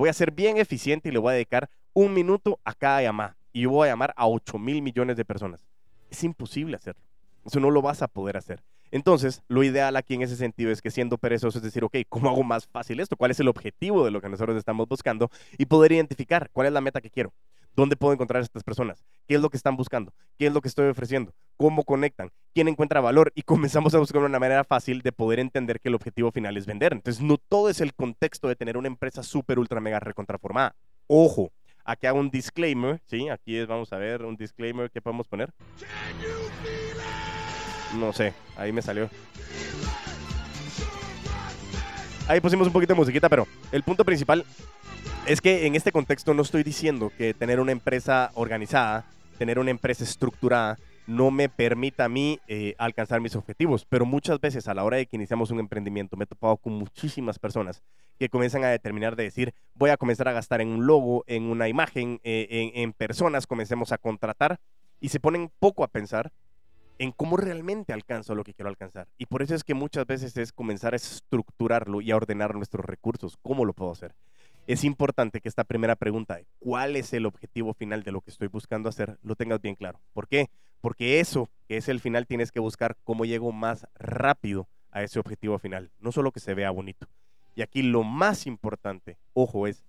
voy 0.00 0.08
a 0.08 0.14
ser 0.14 0.30
bien 0.30 0.56
eficiente 0.56 1.10
y 1.10 1.12
le 1.12 1.18
voy 1.18 1.32
a 1.32 1.34
dedicar 1.34 1.68
un 1.92 2.14
minuto 2.14 2.58
a 2.64 2.72
cada 2.72 3.02
llamada. 3.02 3.36
Y 3.52 3.62
yo 3.62 3.70
voy 3.70 3.86
a 3.86 3.92
llamar 3.92 4.14
a 4.16 4.26
8 4.26 4.58
mil 4.58 4.80
millones 4.80 5.18
de 5.18 5.26
personas. 5.26 5.66
Es 6.08 6.24
imposible 6.24 6.74
hacerlo. 6.76 7.02
Eso 7.44 7.60
no 7.60 7.70
lo 7.70 7.82
vas 7.82 8.00
a 8.00 8.08
poder 8.08 8.38
hacer. 8.38 8.62
Entonces, 8.92 9.42
lo 9.46 9.62
ideal 9.62 9.96
aquí 9.96 10.14
en 10.14 10.22
ese 10.22 10.36
sentido 10.36 10.70
es 10.70 10.80
que 10.80 10.90
siendo 10.90 11.18
perezoso 11.18 11.58
es 11.58 11.64
decir, 11.64 11.84
ok, 11.84 11.98
¿cómo 12.08 12.30
hago 12.30 12.42
más 12.42 12.66
fácil 12.66 12.98
esto? 12.98 13.14
¿Cuál 13.14 13.32
es 13.32 13.40
el 13.40 13.48
objetivo 13.48 14.02
de 14.02 14.10
lo 14.10 14.22
que 14.22 14.30
nosotros 14.30 14.56
estamos 14.56 14.88
buscando? 14.88 15.30
Y 15.58 15.66
poder 15.66 15.92
identificar 15.92 16.48
cuál 16.50 16.68
es 16.68 16.72
la 16.72 16.80
meta 16.80 17.02
que 17.02 17.10
quiero. 17.10 17.34
¿Dónde 17.74 17.96
puedo 17.96 18.12
encontrar 18.12 18.40
a 18.40 18.44
estas 18.44 18.64
personas? 18.64 19.04
¿Qué 19.26 19.36
es 19.36 19.40
lo 19.40 19.48
que 19.48 19.56
están 19.56 19.76
buscando? 19.76 20.12
¿Qué 20.38 20.46
es 20.46 20.52
lo 20.52 20.60
que 20.60 20.68
estoy 20.68 20.88
ofreciendo? 20.88 21.32
¿Cómo 21.56 21.84
conectan? 21.84 22.30
¿Quién 22.52 22.68
encuentra 22.68 23.00
valor? 23.00 23.32
Y 23.34 23.42
comenzamos 23.42 23.94
a 23.94 23.98
buscar 23.98 24.22
una 24.22 24.38
manera 24.38 24.64
fácil 24.64 25.02
de 25.02 25.12
poder 25.12 25.38
entender 25.38 25.80
que 25.80 25.88
el 25.88 25.94
objetivo 25.94 26.32
final 26.32 26.56
es 26.56 26.66
vender. 26.66 26.92
Entonces, 26.92 27.22
no 27.22 27.36
todo 27.36 27.68
es 27.68 27.80
el 27.80 27.94
contexto 27.94 28.48
de 28.48 28.56
tener 28.56 28.76
una 28.76 28.88
empresa 28.88 29.22
súper, 29.22 29.58
ultra, 29.58 29.80
mega 29.80 30.00
recontraformada. 30.00 30.74
Ojo, 31.06 31.52
aquí 31.84 32.06
hago 32.06 32.18
un 32.18 32.30
disclaimer, 32.30 33.00
¿sí? 33.06 33.28
Aquí 33.28 33.56
es, 33.56 33.66
vamos 33.66 33.92
a 33.92 33.98
ver, 33.98 34.24
un 34.24 34.36
disclaimer 34.36 34.90
que 34.90 35.00
podemos 35.00 35.28
poner. 35.28 35.52
No 37.98 38.12
sé, 38.12 38.34
ahí 38.56 38.72
me 38.72 38.82
salió. 38.82 39.10
Ahí 42.30 42.40
pusimos 42.40 42.68
un 42.68 42.72
poquito 42.72 42.94
de 42.94 42.98
musiquita, 43.00 43.28
pero 43.28 43.48
el 43.72 43.82
punto 43.82 44.04
principal 44.04 44.44
es 45.26 45.40
que 45.40 45.66
en 45.66 45.74
este 45.74 45.90
contexto 45.90 46.32
no 46.32 46.42
estoy 46.42 46.62
diciendo 46.62 47.10
que 47.18 47.34
tener 47.34 47.58
una 47.58 47.72
empresa 47.72 48.30
organizada, 48.34 49.04
tener 49.36 49.58
una 49.58 49.72
empresa 49.72 50.04
estructurada, 50.04 50.78
no 51.08 51.32
me 51.32 51.48
permita 51.48 52.04
a 52.04 52.08
mí 52.08 52.38
eh, 52.46 52.76
alcanzar 52.78 53.20
mis 53.20 53.34
objetivos. 53.34 53.84
Pero 53.84 54.06
muchas 54.06 54.40
veces 54.40 54.68
a 54.68 54.74
la 54.74 54.84
hora 54.84 54.98
de 54.98 55.06
que 55.06 55.16
iniciamos 55.16 55.50
un 55.50 55.58
emprendimiento 55.58 56.16
me 56.16 56.22
he 56.22 56.26
topado 56.28 56.56
con 56.56 56.72
muchísimas 56.74 57.40
personas 57.40 57.82
que 58.16 58.28
comienzan 58.28 58.62
a 58.62 58.68
determinar 58.68 59.16
de 59.16 59.24
decir, 59.24 59.52
voy 59.74 59.90
a 59.90 59.96
comenzar 59.96 60.28
a 60.28 60.32
gastar 60.32 60.60
en 60.60 60.68
un 60.68 60.86
logo, 60.86 61.24
en 61.26 61.44
una 61.44 61.68
imagen, 61.68 62.20
eh, 62.22 62.46
en, 62.48 62.82
en 62.82 62.92
personas, 62.92 63.48
comencemos 63.48 63.90
a 63.90 63.98
contratar 63.98 64.60
y 65.00 65.08
se 65.08 65.18
ponen 65.18 65.50
poco 65.58 65.82
a 65.82 65.88
pensar 65.88 66.30
en 67.00 67.12
cómo 67.12 67.38
realmente 67.38 67.94
alcanzo 67.94 68.34
lo 68.34 68.44
que 68.44 68.52
quiero 68.52 68.68
alcanzar. 68.68 69.08
Y 69.16 69.24
por 69.24 69.40
eso 69.40 69.54
es 69.54 69.64
que 69.64 69.72
muchas 69.72 70.06
veces 70.06 70.36
es 70.36 70.52
comenzar 70.52 70.92
a 70.92 70.96
estructurarlo 70.96 72.02
y 72.02 72.10
a 72.10 72.16
ordenar 72.16 72.54
nuestros 72.54 72.84
recursos. 72.84 73.38
¿Cómo 73.40 73.64
lo 73.64 73.72
puedo 73.72 73.90
hacer? 73.90 74.14
Es 74.66 74.84
importante 74.84 75.40
que 75.40 75.48
esta 75.48 75.64
primera 75.64 75.96
pregunta 75.96 76.38
cuál 76.58 76.96
es 76.96 77.14
el 77.14 77.24
objetivo 77.24 77.72
final 77.72 78.02
de 78.02 78.12
lo 78.12 78.20
que 78.20 78.30
estoy 78.30 78.48
buscando 78.48 78.90
hacer, 78.90 79.18
lo 79.22 79.34
tengas 79.34 79.62
bien 79.62 79.76
claro. 79.76 79.98
¿Por 80.12 80.28
qué? 80.28 80.50
Porque 80.82 81.20
eso, 81.20 81.48
que 81.68 81.78
es 81.78 81.88
el 81.88 82.00
final, 82.00 82.26
tienes 82.26 82.52
que 82.52 82.60
buscar 82.60 82.98
cómo 83.02 83.24
llego 83.24 83.50
más 83.50 83.86
rápido 83.94 84.68
a 84.90 85.02
ese 85.02 85.18
objetivo 85.18 85.58
final. 85.58 85.90
No 86.00 86.12
solo 86.12 86.32
que 86.32 86.40
se 86.40 86.52
vea 86.52 86.70
bonito. 86.70 87.08
Y 87.54 87.62
aquí 87.62 87.80
lo 87.80 88.02
más 88.02 88.46
importante, 88.46 89.16
ojo, 89.32 89.66
es, 89.66 89.86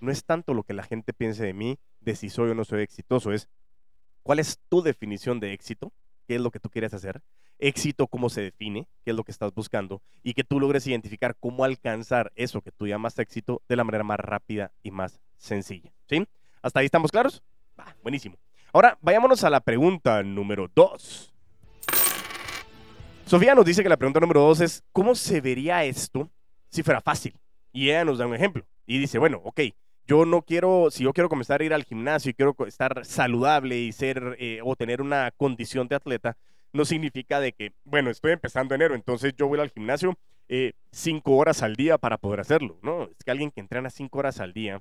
no 0.00 0.10
es 0.10 0.24
tanto 0.24 0.54
lo 0.54 0.62
que 0.62 0.72
la 0.72 0.84
gente 0.84 1.12
piense 1.12 1.44
de 1.44 1.52
mí, 1.52 1.78
de 2.00 2.16
si 2.16 2.30
soy 2.30 2.48
o 2.48 2.54
no 2.54 2.64
soy 2.64 2.80
exitoso, 2.80 3.32
es 3.32 3.46
cuál 4.22 4.38
es 4.38 4.58
tu 4.70 4.80
definición 4.80 5.38
de 5.38 5.52
éxito 5.52 5.92
qué 6.26 6.36
es 6.36 6.40
lo 6.40 6.50
que 6.50 6.60
tú 6.60 6.68
quieres 6.70 6.92
hacer, 6.94 7.22
éxito, 7.58 8.06
cómo 8.06 8.28
se 8.28 8.42
define, 8.42 8.88
qué 9.04 9.12
es 9.12 9.16
lo 9.16 9.24
que 9.24 9.32
estás 9.32 9.54
buscando, 9.54 10.02
y 10.22 10.34
que 10.34 10.44
tú 10.44 10.60
logres 10.60 10.86
identificar 10.86 11.36
cómo 11.38 11.64
alcanzar 11.64 12.32
eso 12.34 12.60
que 12.60 12.72
tú 12.72 12.86
llamas 12.86 13.18
éxito 13.18 13.62
de 13.68 13.76
la 13.76 13.84
manera 13.84 14.04
más 14.04 14.20
rápida 14.20 14.72
y 14.82 14.90
más 14.90 15.20
sencilla. 15.38 15.92
¿Sí? 16.08 16.26
¿Hasta 16.62 16.80
ahí 16.80 16.86
estamos 16.86 17.10
claros? 17.10 17.42
buenísimo. 18.02 18.36
Ahora, 18.72 18.98
vayámonos 19.00 19.44
a 19.44 19.50
la 19.50 19.60
pregunta 19.60 20.22
número 20.22 20.70
dos. 20.74 21.32
Sofía 23.26 23.54
nos 23.54 23.64
dice 23.64 23.82
que 23.82 23.88
la 23.88 23.96
pregunta 23.96 24.20
número 24.20 24.40
dos 24.40 24.60
es, 24.60 24.84
¿cómo 24.92 25.14
se 25.14 25.40
vería 25.40 25.84
esto 25.84 26.30
si 26.70 26.82
fuera 26.82 27.00
fácil? 27.00 27.34
Y 27.72 27.90
ella 27.90 28.04
nos 28.04 28.18
da 28.18 28.26
un 28.26 28.34
ejemplo. 28.34 28.64
Y 28.86 28.98
dice, 28.98 29.18
bueno, 29.18 29.40
ok, 29.44 29.60
yo 30.06 30.24
no 30.24 30.42
quiero, 30.42 30.90
si 30.90 31.04
yo 31.04 31.12
quiero 31.12 31.28
comenzar 31.28 31.60
a 31.60 31.64
ir 31.64 31.74
al 31.74 31.84
gimnasio 31.84 32.30
y 32.30 32.34
quiero 32.34 32.54
estar 32.66 33.04
saludable 33.04 33.78
y 33.78 33.92
ser 33.92 34.36
eh, 34.38 34.60
o 34.62 34.76
tener 34.76 35.02
una 35.02 35.30
condición 35.36 35.88
de 35.88 35.96
atleta, 35.96 36.36
no 36.72 36.84
significa 36.84 37.40
de 37.40 37.52
que, 37.52 37.72
bueno, 37.84 38.10
estoy 38.10 38.32
empezando 38.32 38.74
enero, 38.74 38.94
entonces 38.94 39.34
yo 39.36 39.48
voy 39.48 39.58
al 39.60 39.70
gimnasio 39.70 40.16
eh, 40.48 40.74
cinco 40.92 41.36
horas 41.36 41.62
al 41.62 41.74
día 41.74 41.98
para 41.98 42.18
poder 42.18 42.40
hacerlo, 42.40 42.78
¿no? 42.82 43.04
Es 43.04 43.24
que 43.24 43.30
alguien 43.30 43.50
que 43.50 43.60
entrena 43.60 43.90
cinco 43.90 44.18
horas 44.18 44.38
al 44.40 44.52
día, 44.52 44.80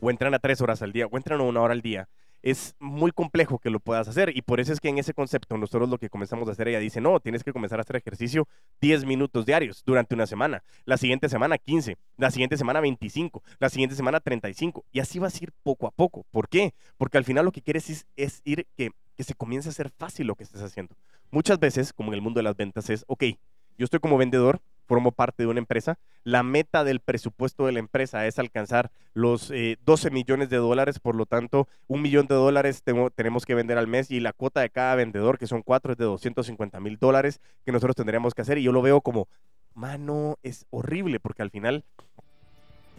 o 0.00 0.10
entrena 0.10 0.38
tres 0.38 0.60
horas 0.60 0.82
al 0.82 0.92
día, 0.92 1.06
o 1.06 1.16
entrena 1.16 1.42
una 1.42 1.60
hora 1.60 1.72
al 1.72 1.82
día, 1.82 2.08
es 2.42 2.74
muy 2.78 3.12
complejo 3.12 3.58
que 3.58 3.70
lo 3.70 3.80
puedas 3.80 4.08
hacer 4.08 4.36
y 4.36 4.42
por 4.42 4.60
eso 4.60 4.72
es 4.72 4.80
que 4.80 4.88
en 4.88 4.98
ese 4.98 5.14
concepto 5.14 5.56
nosotros 5.56 5.88
lo 5.88 5.98
que 5.98 6.08
comenzamos 6.08 6.48
a 6.48 6.52
hacer, 6.52 6.68
ella 6.68 6.78
dice, 6.78 7.00
no, 7.00 7.20
tienes 7.20 7.44
que 7.44 7.52
comenzar 7.52 7.78
a 7.78 7.82
hacer 7.82 7.96
ejercicio 7.96 8.46
10 8.80 9.04
minutos 9.04 9.46
diarios 9.46 9.82
durante 9.84 10.14
una 10.14 10.26
semana, 10.26 10.62
la 10.84 10.96
siguiente 10.96 11.28
semana 11.28 11.58
15, 11.58 11.96
la 12.16 12.30
siguiente 12.30 12.56
semana 12.56 12.80
25, 12.80 13.42
la 13.58 13.68
siguiente 13.68 13.96
semana 13.96 14.20
35 14.20 14.84
y 14.92 15.00
así 15.00 15.18
vas 15.18 15.34
a 15.34 15.44
ir 15.44 15.52
poco 15.62 15.86
a 15.86 15.90
poco. 15.90 16.24
¿Por 16.30 16.48
qué? 16.48 16.74
Porque 16.96 17.18
al 17.18 17.24
final 17.24 17.44
lo 17.44 17.52
que 17.52 17.62
quieres 17.62 18.06
es, 18.16 18.42
ir 18.44 18.66
que, 18.76 18.90
que 19.16 19.24
se 19.24 19.34
comience 19.34 19.68
a 19.68 19.72
hacer 19.72 19.90
fácil 19.90 20.26
lo 20.26 20.34
que 20.34 20.44
estés 20.44 20.62
haciendo. 20.62 20.94
Muchas 21.30 21.58
veces, 21.58 21.92
como 21.92 22.10
en 22.10 22.14
el 22.14 22.22
mundo 22.22 22.38
de 22.38 22.44
las 22.44 22.56
ventas, 22.56 22.88
es, 22.88 23.04
ok, 23.06 23.24
yo 23.76 23.84
estoy 23.84 24.00
como 24.00 24.16
vendedor, 24.16 24.60
formo 24.88 25.12
parte 25.12 25.44
de 25.44 25.48
una 25.48 25.60
empresa. 25.60 25.98
La 26.24 26.42
meta 26.42 26.82
del 26.82 27.00
presupuesto 27.00 27.66
de 27.66 27.72
la 27.72 27.78
empresa 27.78 28.26
es 28.26 28.38
alcanzar 28.38 28.90
los 29.14 29.48
12 29.48 30.08
eh, 30.08 30.10
millones 30.10 30.48
de 30.48 30.56
dólares, 30.56 30.98
por 30.98 31.14
lo 31.14 31.26
tanto, 31.26 31.68
un 31.86 32.02
millón 32.02 32.26
de 32.26 32.34
dólares 32.34 32.82
tenemos 33.14 33.46
que 33.46 33.54
vender 33.54 33.78
al 33.78 33.86
mes 33.86 34.10
y 34.10 34.18
la 34.20 34.32
cuota 34.32 34.60
de 34.60 34.70
cada 34.70 34.94
vendedor, 34.94 35.38
que 35.38 35.46
son 35.46 35.62
cuatro, 35.62 35.92
es 35.92 35.98
de 35.98 36.06
250 36.06 36.80
mil 36.80 36.98
dólares 36.98 37.40
que 37.64 37.72
nosotros 37.72 37.94
tendríamos 37.94 38.34
que 38.34 38.42
hacer. 38.42 38.58
Y 38.58 38.62
yo 38.62 38.72
lo 38.72 38.82
veo 38.82 39.00
como, 39.02 39.28
mano, 39.74 40.38
es 40.42 40.66
horrible 40.70 41.20
porque 41.20 41.42
al 41.42 41.50
final 41.50 41.84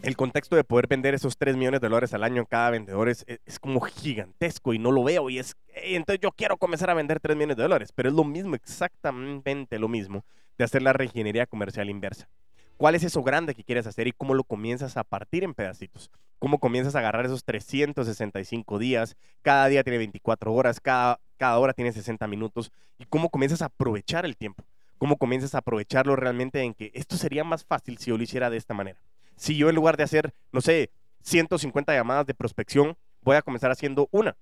el 0.04 0.16
contexto 0.16 0.56
de 0.56 0.64
poder 0.64 0.88
vender 0.88 1.14
esos 1.14 1.38
3 1.38 1.58
millones 1.58 1.82
de 1.82 1.88
dólares 1.88 2.14
al 2.14 2.24
año 2.24 2.42
en 2.42 2.46
cada 2.46 2.70
vendedor 2.70 3.10
es, 3.10 3.26
es, 3.28 3.60
como 3.60 3.82
gigantesco 3.82 4.74
y 4.74 4.80
no 4.80 4.92
lo 4.92 5.04
veo. 5.04 5.30
Y 5.30 5.40
es, 5.40 5.58
entonces 5.74 6.22
yo 6.22 6.32
quiero 6.32 6.56
comenzar 6.58 6.90
a 6.90 6.94
vender 6.94 7.20
3 7.20 7.36
millones 7.36 7.58
de 7.58 7.64
dólares, 7.64 7.92
pero 7.94 8.10
es 8.10 8.16
lo 8.16 8.24
mismo, 8.24 8.56
exactamente 8.56 9.80
lo 9.80 9.90
mismo 9.90 10.24
de 10.60 10.66
hacer 10.66 10.84
la 10.84 10.94
reingeniería 10.94 11.48
comercial 11.48 11.90
inversa. 11.90 12.30
¿Cuál 12.78 12.94
es 12.96 13.04
eso 13.04 13.24
grande 13.24 13.56
que 13.56 13.64
quieres 13.64 13.88
hacer 13.88 14.08
y 14.08 14.12
cómo 14.12 14.34
lo 14.34 14.44
comienzas 14.44 14.98
a 14.98 15.04
partir 15.04 15.44
en 15.44 15.54
pedacitos? 15.54 16.12
¿Cómo 16.38 16.60
comienzas 16.60 16.96
a 16.96 17.00
agarrar 17.00 17.26
esos 17.26 17.46
365 17.46 18.78
días? 18.78 19.16
Cada 19.42 19.68
día 19.68 19.84
tiene 19.84 19.98
24 19.98 20.54
horas, 20.54 20.80
cada, 20.80 21.20
cada 21.38 21.58
hora 21.60 21.74
tiene 21.74 21.94
60 21.94 22.28
minutos. 22.28 22.72
¿Y 22.98 23.06
cómo 23.06 23.30
comienzas 23.30 23.62
a 23.62 23.66
aprovechar 23.66 24.26
el 24.26 24.36
tiempo? 24.36 24.66
¿Cómo 24.98 25.18
comienzas 25.18 25.56
a 25.56 25.60
aprovecharlo 25.60 26.18
realmente 26.18 26.62
en 26.62 26.74
que 26.74 26.92
esto 26.94 27.16
sería 27.16 27.46
más 27.46 27.64
fácil 27.64 27.98
si 27.98 28.10
yo 28.10 28.18
lo 28.18 28.24
hiciera 28.24 28.50
de 28.50 28.58
esta 28.58 28.74
manera? 28.74 29.00
Si 29.38 29.56
yo 29.56 29.70
en 29.70 29.76
lugar 29.76 29.96
de 29.96 30.04
hacer, 30.04 30.34
no 30.52 30.60
sé, 30.60 30.92
150 31.22 31.94
llamadas 31.94 32.26
de 32.26 32.34
prospección, 32.34 32.98
voy 33.22 33.38
a 33.38 33.42
comenzar 33.42 33.72
haciendo 33.72 34.10
una. 34.12 34.36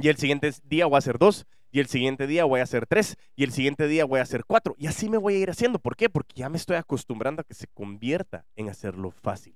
Y 0.00 0.08
el 0.08 0.16
siguiente 0.16 0.52
día 0.64 0.86
voy 0.86 0.94
a 0.94 0.98
hacer 0.98 1.18
dos 1.18 1.46
y 1.72 1.80
el 1.80 1.86
siguiente 1.86 2.26
día 2.26 2.44
voy 2.44 2.60
a 2.60 2.64
hacer 2.64 2.86
tres, 2.86 3.16
y 3.34 3.44
el 3.44 3.50
siguiente 3.50 3.88
día 3.88 4.04
voy 4.04 4.20
a 4.20 4.22
hacer 4.22 4.44
cuatro, 4.44 4.76
y 4.78 4.86
así 4.86 5.08
me 5.08 5.16
voy 5.16 5.34
a 5.34 5.38
ir 5.38 5.50
haciendo. 5.50 5.78
¿Por 5.78 5.96
qué? 5.96 6.10
Porque 6.10 6.34
ya 6.36 6.50
me 6.50 6.58
estoy 6.58 6.76
acostumbrando 6.76 7.40
a 7.40 7.44
que 7.44 7.54
se 7.54 7.66
convierta 7.66 8.44
en 8.54 8.68
hacerlo 8.68 9.10
fácil. 9.10 9.54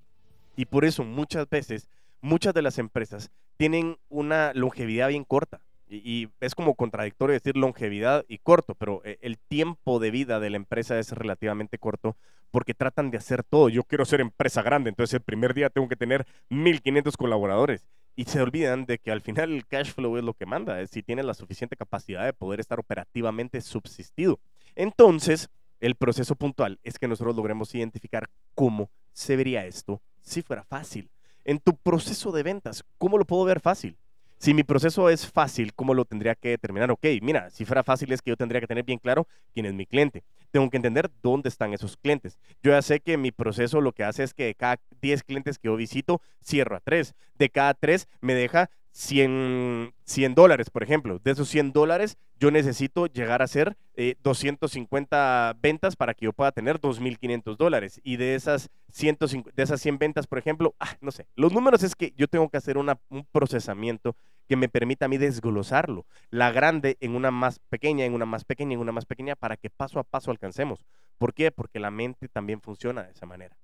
Y 0.57 0.65
por 0.65 0.87
eso 0.87 1.05
muchas 1.05 1.49
veces, 1.49 1.89
muchas 2.23 2.55
de 2.55 2.63
las 2.63 2.79
empresas 2.79 3.31
tienen 3.59 3.99
una 4.09 4.53
longevidad 4.55 5.09
bien 5.09 5.25
corta. 5.25 5.61
Y, 5.89 6.29
es 6.41 6.57
como 6.57 6.75
contradictorio 6.75 7.35
decir 7.35 7.57
longevidad 7.57 8.25
y 8.27 8.39
corto, 8.39 8.75
pero 8.75 9.03
eh, 9.05 9.19
el 9.21 9.39
tiempo 9.39 10.01
de 10.01 10.11
vida 10.11 10.41
de 10.41 10.51
la 10.51 10.57
empresa 10.57 10.99
es 10.99 11.13
relativamente 11.13 11.79
corto 11.79 12.17
porque 12.51 12.75
tratan 12.75 13.11
de 13.11 13.19
hacer 13.19 13.45
todo. 13.45 13.69
Yo 13.69 13.85
quiero 13.85 14.05
ser 14.05 14.21
empresa 14.21 14.63
grande, 14.63 14.89
entonces 14.89 15.15
el 15.15 15.21
primer 15.21 15.55
día 15.55 15.71
tengo 15.71 15.89
que 15.89 15.95
tener 15.95 16.27
1500 16.49 17.17
colaboradores 17.17 17.87
y 18.17 18.25
se 18.25 18.41
olvidan 18.41 18.87
de 18.87 18.99
que 18.99 19.13
al 19.13 19.21
final 19.21 19.53
el 19.53 19.67
cash 19.67 19.93
flow 19.93 20.17
es 20.17 20.25
lo 20.25 20.33
que 20.33 20.47
manda, 20.47 20.81
es 20.81 20.91
si 20.91 21.03
tienes 21.03 21.27
la 21.27 21.35
suficiente 21.35 21.77
capacidad 21.77 22.25
de 22.25 22.33
poder 22.33 22.61
estar 22.61 22.81
operativamente 22.81 23.61
subsistido. 23.61 24.41
Entonces, 24.75 25.51
el 25.81 25.95
proceso 25.95 26.35
puntual 26.35 26.81
es 26.83 26.99
que 26.99 27.07
nosotros 27.07 27.37
logremos 27.37 27.75
identificar 27.75 28.29
cómo 28.55 28.91
se 29.13 29.37
vería 29.37 29.67
esto 29.67 30.01
si 30.23 30.41
fuera 30.41 30.65
fácil. 30.65 31.11
En 31.45 31.61
tu 31.61 31.77
proceso 31.77 32.33
de 32.33 32.43
ventas, 32.43 32.85
¿cómo 32.99 33.19
lo 33.19 33.27
puedo 33.27 33.45
ver 33.45 33.61
fácil? 33.61 33.99
Si 34.39 34.53
mi 34.53 34.65
proceso 34.65 35.09
es 35.09 35.27
fácil, 35.27 35.73
¿cómo 35.75 35.95
lo 35.95 36.05
tendría 36.05 36.35
que 36.35 36.51
determinar? 36.51 36.91
Ok, 36.91 37.07
mira, 37.23 37.49
si 37.49 37.65
fuera 37.65 37.83
fácil 37.83 38.13
es 38.13 38.21
que 38.21 38.31
yo 38.31 38.37
tendría 38.37 38.61
que 38.61 38.67
tener 38.67 38.85
bien 38.85 38.99
claro 38.99 39.27
quién 39.55 39.65
es 39.65 39.73
mi 39.73 39.87
cliente. 39.87 40.25
Tengo 40.51 40.69
que 40.69 40.77
entender 40.77 41.11
dónde 41.23 41.49
están 41.49 41.73
esos 41.73 41.97
clientes. 41.97 42.39
Yo 42.63 42.73
ya 42.73 42.83
sé 42.83 43.01
que 43.01 43.17
mi 43.17 43.33
proceso 43.33 43.81
lo 43.81 43.93
que 43.93 44.05
hace 44.05 44.25
es 44.25 44.35
que 44.35 44.45
de 44.45 44.55
cada 44.55 44.79
10 45.01 45.23
clientes 45.23 45.59
que 45.59 45.69
yo 45.69 45.77
visito, 45.77 46.21
cierro 46.45 46.77
a 46.77 46.81
3. 46.81 47.15
De 47.39 47.49
cada 47.49 47.73
3 47.73 48.09
me 48.21 48.35
deja 48.35 48.69
100, 48.97 49.93
100 50.05 50.35
dólares, 50.35 50.71
por 50.71 50.83
ejemplo. 50.83 51.21
De 51.23 51.33
esos 51.33 51.51
100 51.51 51.73
dólares, 51.73 52.17
yo 52.41 52.51
necesito 52.51 53.07
llegar 53.07 53.43
a 53.43 53.45
hacer 53.45 53.77
250 54.23 55.51
eh, 55.51 55.59
ventas 55.61 55.97
para 55.97 56.15
que 56.15 56.25
yo 56.25 56.33
pueda 56.33 56.51
tener 56.51 56.81
2.500 56.81 57.59
dólares. 57.59 58.01
Y 58.05 58.17
de 58.17 58.35
esas, 58.35 58.71
150, 58.93 59.55
de 59.55 59.63
esas 59.63 59.83
100 59.83 59.99
ventas, 59.99 60.27
por 60.27 60.39
ejemplo, 60.39 60.75
ah, 60.81 60.97
no 61.03 61.11
sé, 61.11 61.27
los 61.35 61.53
números 61.53 61.83
es 61.83 61.95
que 61.95 62.15
yo 62.17 62.27
tengo 62.27 62.49
que 62.49 62.57
hacer 62.57 62.79
un 62.79 62.97
procesamiento 63.33 64.17
que 64.49 64.57
me 64.57 64.71
permita 64.71 65.05
a 65.05 65.09
mí 65.09 65.19
desglosarlo. 65.19 66.07
La 66.31 66.51
grande 66.51 66.97
en 67.01 67.17
una 67.17 67.31
más 67.31 67.59
pequeña, 67.69 68.07
en 68.07 68.15
una 68.15 68.25
más 68.25 68.47
pequeña, 68.47 68.75
en 68.75 68.81
una 68.81 68.93
más 68.93 69.05
pequeña, 69.05 69.37
para 69.37 69.59
que 69.59 69.69
paso 69.69 69.99
a 69.99 70.05
paso 70.05 70.31
alcancemos. 70.31 70.87
¿Por 71.19 71.35
qué? 71.35 71.51
Porque 71.51 71.81
la 71.81 71.91
mente 71.91 72.29
también 72.29 72.63
funciona 72.63 73.03
de 73.03 73.13
esa 73.13 73.27
manera. 73.27 73.59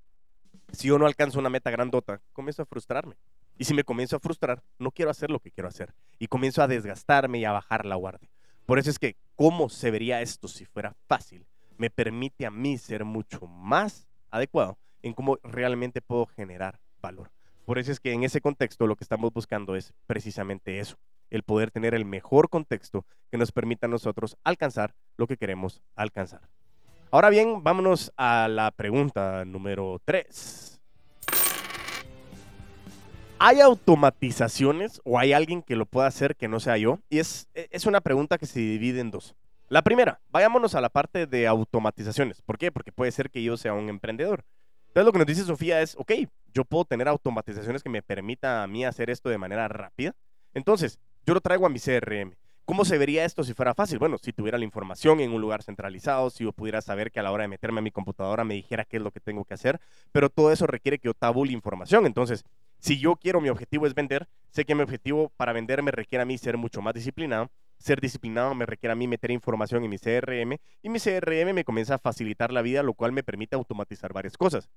Si 0.72 0.88
yo 0.88 0.98
no 0.98 1.06
alcanzo 1.06 1.38
una 1.38 1.48
meta 1.48 1.70
grandota, 1.70 2.20
comienzo 2.34 2.62
a 2.62 2.66
frustrarme. 2.66 3.16
Y 3.62 3.64
si 3.64 3.74
me 3.74 3.84
comienzo 3.84 4.16
a 4.16 4.18
frustrar, 4.18 4.60
no 4.80 4.90
quiero 4.90 5.12
hacer 5.12 5.30
lo 5.30 5.38
que 5.38 5.52
quiero 5.52 5.68
hacer. 5.68 5.94
Y 6.18 6.26
comienzo 6.26 6.64
a 6.64 6.66
desgastarme 6.66 7.38
y 7.38 7.44
a 7.44 7.52
bajar 7.52 7.86
la 7.86 7.94
guardia. 7.94 8.28
Por 8.66 8.80
eso 8.80 8.90
es 8.90 8.98
que 8.98 9.14
cómo 9.36 9.68
se 9.68 9.92
vería 9.92 10.20
esto 10.20 10.48
si 10.48 10.64
fuera 10.64 10.96
fácil, 11.06 11.46
me 11.76 11.88
permite 11.88 12.44
a 12.44 12.50
mí 12.50 12.76
ser 12.76 13.04
mucho 13.04 13.46
más 13.46 14.08
adecuado 14.32 14.78
en 15.00 15.12
cómo 15.12 15.38
realmente 15.44 16.02
puedo 16.02 16.26
generar 16.26 16.80
valor. 17.00 17.30
Por 17.64 17.78
eso 17.78 17.92
es 17.92 18.00
que 18.00 18.12
en 18.12 18.24
ese 18.24 18.40
contexto 18.40 18.88
lo 18.88 18.96
que 18.96 19.04
estamos 19.04 19.32
buscando 19.32 19.76
es 19.76 19.94
precisamente 20.08 20.80
eso, 20.80 20.96
el 21.30 21.44
poder 21.44 21.70
tener 21.70 21.94
el 21.94 22.04
mejor 22.04 22.48
contexto 22.48 23.06
que 23.30 23.38
nos 23.38 23.52
permita 23.52 23.86
a 23.86 23.90
nosotros 23.90 24.36
alcanzar 24.42 24.92
lo 25.16 25.28
que 25.28 25.36
queremos 25.36 25.84
alcanzar. 25.94 26.48
Ahora 27.12 27.30
bien, 27.30 27.62
vámonos 27.62 28.12
a 28.16 28.48
la 28.48 28.72
pregunta 28.72 29.44
número 29.44 30.00
3. 30.04 30.71
¿Hay 33.44 33.60
automatizaciones 33.60 35.00
o 35.04 35.18
hay 35.18 35.32
alguien 35.32 35.62
que 35.62 35.74
lo 35.74 35.84
pueda 35.84 36.06
hacer 36.06 36.36
que 36.36 36.46
no 36.46 36.60
sea 36.60 36.76
yo? 36.76 37.00
Y 37.10 37.18
es, 37.18 37.48
es 37.54 37.86
una 37.86 38.00
pregunta 38.00 38.38
que 38.38 38.46
se 38.46 38.60
divide 38.60 39.00
en 39.00 39.10
dos. 39.10 39.34
La 39.68 39.82
primera, 39.82 40.20
vayámonos 40.30 40.76
a 40.76 40.80
la 40.80 40.90
parte 40.90 41.26
de 41.26 41.48
automatizaciones. 41.48 42.40
¿Por 42.40 42.56
qué? 42.56 42.70
Porque 42.70 42.92
puede 42.92 43.10
ser 43.10 43.30
que 43.30 43.42
yo 43.42 43.56
sea 43.56 43.74
un 43.74 43.88
emprendedor. 43.88 44.44
Entonces 44.86 45.06
lo 45.06 45.10
que 45.10 45.18
nos 45.18 45.26
dice 45.26 45.42
Sofía 45.42 45.80
es, 45.80 45.96
ok, 45.96 46.12
yo 46.54 46.64
puedo 46.64 46.84
tener 46.84 47.08
automatizaciones 47.08 47.82
que 47.82 47.88
me 47.88 48.00
permita 48.00 48.62
a 48.62 48.68
mí 48.68 48.84
hacer 48.84 49.10
esto 49.10 49.28
de 49.28 49.38
manera 49.38 49.66
rápida. 49.66 50.14
Entonces, 50.54 51.00
yo 51.26 51.34
lo 51.34 51.40
traigo 51.40 51.66
a 51.66 51.68
mi 51.68 51.80
CRM. 51.80 52.36
¿Cómo 52.64 52.84
se 52.84 52.96
vería 52.96 53.24
esto 53.24 53.42
si 53.42 53.54
fuera 53.54 53.74
fácil? 53.74 53.98
Bueno, 53.98 54.18
si 54.18 54.32
tuviera 54.32 54.56
la 54.56 54.64
información 54.64 55.18
en 55.18 55.32
un 55.32 55.40
lugar 55.40 55.64
centralizado, 55.64 56.30
si 56.30 56.44
yo 56.44 56.52
pudiera 56.52 56.80
saber 56.80 57.10
que 57.10 57.18
a 57.18 57.24
la 57.24 57.32
hora 57.32 57.42
de 57.42 57.48
meterme 57.48 57.80
a 57.80 57.82
mi 57.82 57.90
computadora 57.90 58.44
me 58.44 58.54
dijera 58.54 58.84
qué 58.84 58.98
es 58.98 59.02
lo 59.02 59.10
que 59.10 59.18
tengo 59.18 59.44
que 59.44 59.54
hacer, 59.54 59.80
pero 60.12 60.30
todo 60.30 60.52
eso 60.52 60.68
requiere 60.68 61.00
que 61.00 61.06
yo 61.06 61.14
tabule 61.14 61.52
información. 61.52 62.06
Entonces, 62.06 62.44
si 62.82 62.98
yo 62.98 63.14
quiero, 63.14 63.40
mi 63.40 63.48
objetivo 63.48 63.86
es 63.86 63.94
vender, 63.94 64.26
sé 64.50 64.64
que 64.64 64.74
mi 64.74 64.82
objetivo 64.82 65.32
para 65.36 65.52
vender 65.52 65.84
me 65.84 65.92
requiere 65.92 66.22
a 66.22 66.26
mí 66.26 66.36
ser 66.36 66.56
mucho 66.58 66.82
más 66.82 66.94
disciplinado. 66.94 67.48
Ser 67.78 68.00
disciplinado 68.00 68.56
me 68.56 68.66
requiere 68.66 68.92
a 68.92 68.96
mí 68.96 69.06
meter 69.06 69.30
información 69.30 69.84
en 69.84 69.90
mi 69.90 69.98
CRM 69.98 70.58
y 70.82 70.88
mi 70.88 70.98
CRM 70.98 71.54
me 71.54 71.62
comienza 71.64 71.94
a 71.94 71.98
facilitar 71.98 72.52
la 72.52 72.60
vida, 72.60 72.82
lo 72.82 72.94
cual 72.94 73.12
me 73.12 73.22
permite 73.22 73.54
automatizar 73.54 74.12
varias 74.12 74.36
cosas. 74.36 74.68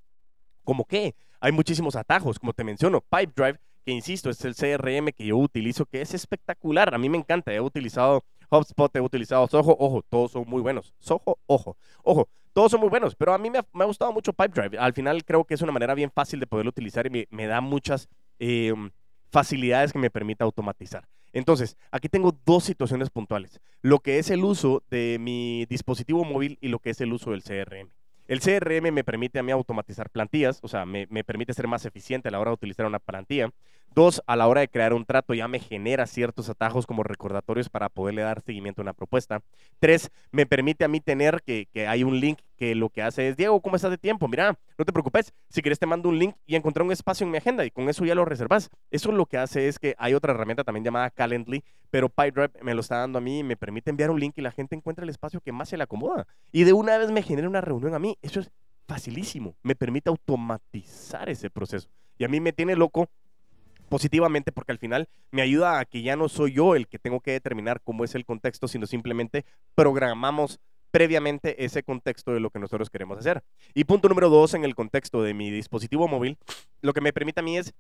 ¿Cómo 0.64 0.86
qué? 0.86 1.16
Hay 1.40 1.52
muchísimos 1.52 1.96
atajos, 1.96 2.38
como 2.38 2.54
te 2.54 2.64
menciono, 2.64 3.02
Pipedrive 3.02 3.60
que 3.86 3.92
insisto, 3.92 4.32
es 4.32 4.44
el 4.44 4.56
CRM 4.56 5.12
que 5.12 5.28
yo 5.28 5.38
utilizo, 5.38 5.86
que 5.86 6.02
es 6.02 6.14
espectacular. 6.14 6.94
A 6.94 6.98
mí 6.98 7.08
me 7.08 7.20
encanta. 7.20 7.54
He 7.54 7.62
utilizado 7.62 8.24
HubSpot, 8.50 8.96
he 8.96 9.02
utilizado 9.02 9.48
Soho, 9.48 9.76
ojo, 9.80 10.04
todos 10.10 10.32
son 10.32 10.46
muy 10.48 10.62
buenos. 10.62 10.94
Soho, 11.00 11.40
ojo, 11.48 11.78
ojo, 12.04 12.28
todos 12.54 12.72
son 12.72 12.80
muy 12.80 12.90
buenos, 12.90 13.16
pero 13.16 13.34
a 13.34 13.38
mí 13.38 13.50
me 13.50 13.60
ha, 13.60 13.86
gustado 13.86 14.14
mucho 14.14 14.32
Pipedrive. 14.32 14.78
Al 14.78 14.94
final 14.94 15.26
creo 15.26 15.44
que 15.44 15.56
es 15.56 15.62
una 15.62 15.74
manera 15.74 15.94
bien 15.94 16.10
fácil 16.10 16.40
de 16.40 16.48
poderlo 16.48 16.70
utilizar 16.70 17.06
y 17.06 17.28
me, 17.30 17.48
da 17.48 17.60
muchas 17.60 18.08
em, 18.40 18.92
facilidades 19.30 19.92
que 19.92 20.00
me 20.00 20.10
permita 20.10 20.46
automatizar. 20.46 21.06
Entonces, 21.34 21.76
aquí 21.92 22.08
tengo 22.08 22.34
dos 22.46 22.64
situaciones 22.64 23.10
puntuales. 23.10 23.60
Lo 23.82 24.00
que 24.00 24.20
es 24.20 24.30
el 24.30 24.46
uso 24.46 24.84
de 24.90 25.18
mi 25.20 25.66
dispositivo 25.66 26.24
móvil 26.24 26.58
y 26.62 26.70
lo 26.70 26.80
que 26.80 26.92
es 26.92 27.02
el 27.02 27.12
uso 27.12 27.32
del 27.32 27.44
CRM. 27.44 27.90
El 28.28 28.40
CRM 28.40 28.90
me 28.94 29.04
permite 29.04 29.38
a 29.38 29.44
mí 29.44 29.52
automatizar 29.52 30.10
plantillas, 30.10 30.60
o 30.64 30.70
sea, 30.70 30.86
me, 30.86 31.08
me, 31.10 31.26
permite 31.26 31.54
ser 31.54 31.68
más 31.68 31.86
eficiente 31.86 32.30
a 32.30 32.32
la 32.32 32.40
hora 32.40 32.52
de 32.52 32.56
utilizar 32.56 32.86
una 32.86 33.00
plantilla. 33.00 33.52
Dos, 33.96 34.22
a 34.28 34.36
la 34.36 34.50
hora 34.50 34.60
de 34.60 34.68
crear 34.68 34.94
un 34.94 35.06
trato 35.06 35.34
ya 35.34 35.48
me 35.48 35.58
genera 35.58 36.06
ciertos 36.06 36.50
atajos 36.50 36.86
como 36.86 37.02
recordatorios 37.02 37.70
para 37.70 37.88
poderle 37.88 38.24
dar 38.24 38.42
seguimiento 38.42 38.82
a 38.82 38.84
una 38.84 38.92
propuesta. 38.92 39.42
Tres, 39.80 40.12
me 40.34 40.46
permite 40.46 40.84
a 40.84 40.90
mí 40.90 41.00
tener 41.00 41.42
que, 41.46 41.70
que 41.72 41.88
hay 41.88 42.04
un 42.04 42.20
link 42.20 42.40
que 42.58 42.76
lo 42.76 42.90
que 42.90 43.02
hace 43.02 43.30
es, 43.30 43.38
Diego, 43.38 43.62
¿cómo 43.62 43.78
estás 43.78 43.92
de 43.92 43.98
tiempo? 43.98 44.28
Mira, 44.28 44.60
no 44.78 44.84
te 44.84 44.92
preocupes, 44.92 45.34
si 45.48 45.62
quieres 45.62 45.80
te 45.80 45.86
mando 45.86 46.10
un 46.10 46.20
link 46.20 46.36
y 46.46 46.58
encontré 46.58 46.84
un 46.84 46.92
espacio 46.92 47.24
en 47.24 47.32
mi 47.32 47.38
agenda 47.38 47.64
y 47.64 47.72
con 47.72 47.88
eso 47.88 48.04
ya 48.04 48.16
lo 48.16 48.26
reservas. 48.26 48.70
Eso 48.92 49.14
lo 49.14 49.28
que 49.28 49.38
hace 49.38 49.70
es 49.70 49.80
que 49.80 49.96
hay 49.98 50.14
otra 50.14 50.34
herramienta 50.34 50.66
también 50.66 50.84
llamada 50.84 51.10
Calendly, 51.10 51.64
pero 51.90 52.10
PyDrive 52.10 52.52
me 52.64 52.74
lo 52.74 52.82
está 52.82 52.98
dando 52.98 53.20
a 53.20 53.22
mí 53.22 53.40
y 53.40 53.44
me 53.44 53.56
permite 53.56 53.92
enviar 53.92 54.12
un 54.12 54.20
link 54.20 54.34
y 54.36 54.42
la 54.42 54.52
gente 54.52 54.76
encuentra 54.76 55.04
el 55.04 55.10
espacio 55.10 55.40
que 55.40 55.54
más 55.54 55.70
se 55.70 55.78
le 55.78 55.84
acomoda. 55.84 56.28
Y 56.52 56.66
de 56.66 56.74
una 56.74 56.98
vez 56.98 57.12
me 57.12 57.24
genera 57.24 57.48
una 57.48 57.62
reunión 57.62 57.94
a 57.94 58.00
mí. 58.00 58.18
Eso 58.22 58.42
es 58.42 58.52
facilísimo. 58.90 59.56
Me 59.64 59.74
permite 59.74 60.10
automatizar 60.10 61.30
ese 61.30 61.50
proceso. 61.50 61.88
Y 62.18 62.26
a 62.26 62.28
mí 62.28 62.42
me 62.42 62.52
tiene 62.54 62.76
loco 62.76 63.10
positivamente 63.90 64.52
porque 64.52 64.72
al 64.72 64.80
final 64.80 65.08
me 65.32 65.42
ayuda 65.42 65.80
a 65.80 65.86
que 65.86 66.02
ya 66.02 66.16
no 66.16 66.30
soy 66.30 66.54
yo 66.54 66.76
el 66.76 66.88
que 66.88 67.00
tengo 67.00 67.22
que 67.22 67.32
determinar 67.32 67.82
cómo 67.84 68.04
es 68.04 68.16
el 68.16 68.26
contexto, 68.26 68.68
sino 68.68 68.88
simplemente 68.88 69.46
programamos 69.76 70.60
previamente 70.92 71.66
ese 71.66 71.84
contexto 71.84 72.32
de 72.32 72.40
lo 72.40 72.50
que 72.50 72.60
nosotros 72.60 72.90
queremos 72.90 73.18
hacer. 73.18 73.44
Y 73.74 73.84
punto 73.84 74.08
número 74.08 74.30
dos, 74.30 74.54
en 74.54 74.64
el 74.64 74.76
contexto 74.76 75.22
de 75.24 75.34
mi 75.34 75.52
dispositivo 75.52 76.08
móvil, 76.08 76.38
lo 76.82 76.94
que 76.94 77.02
me 77.02 77.12
permite 77.12 77.42
a 77.42 77.44
mí 77.44 77.58
es 77.58 77.74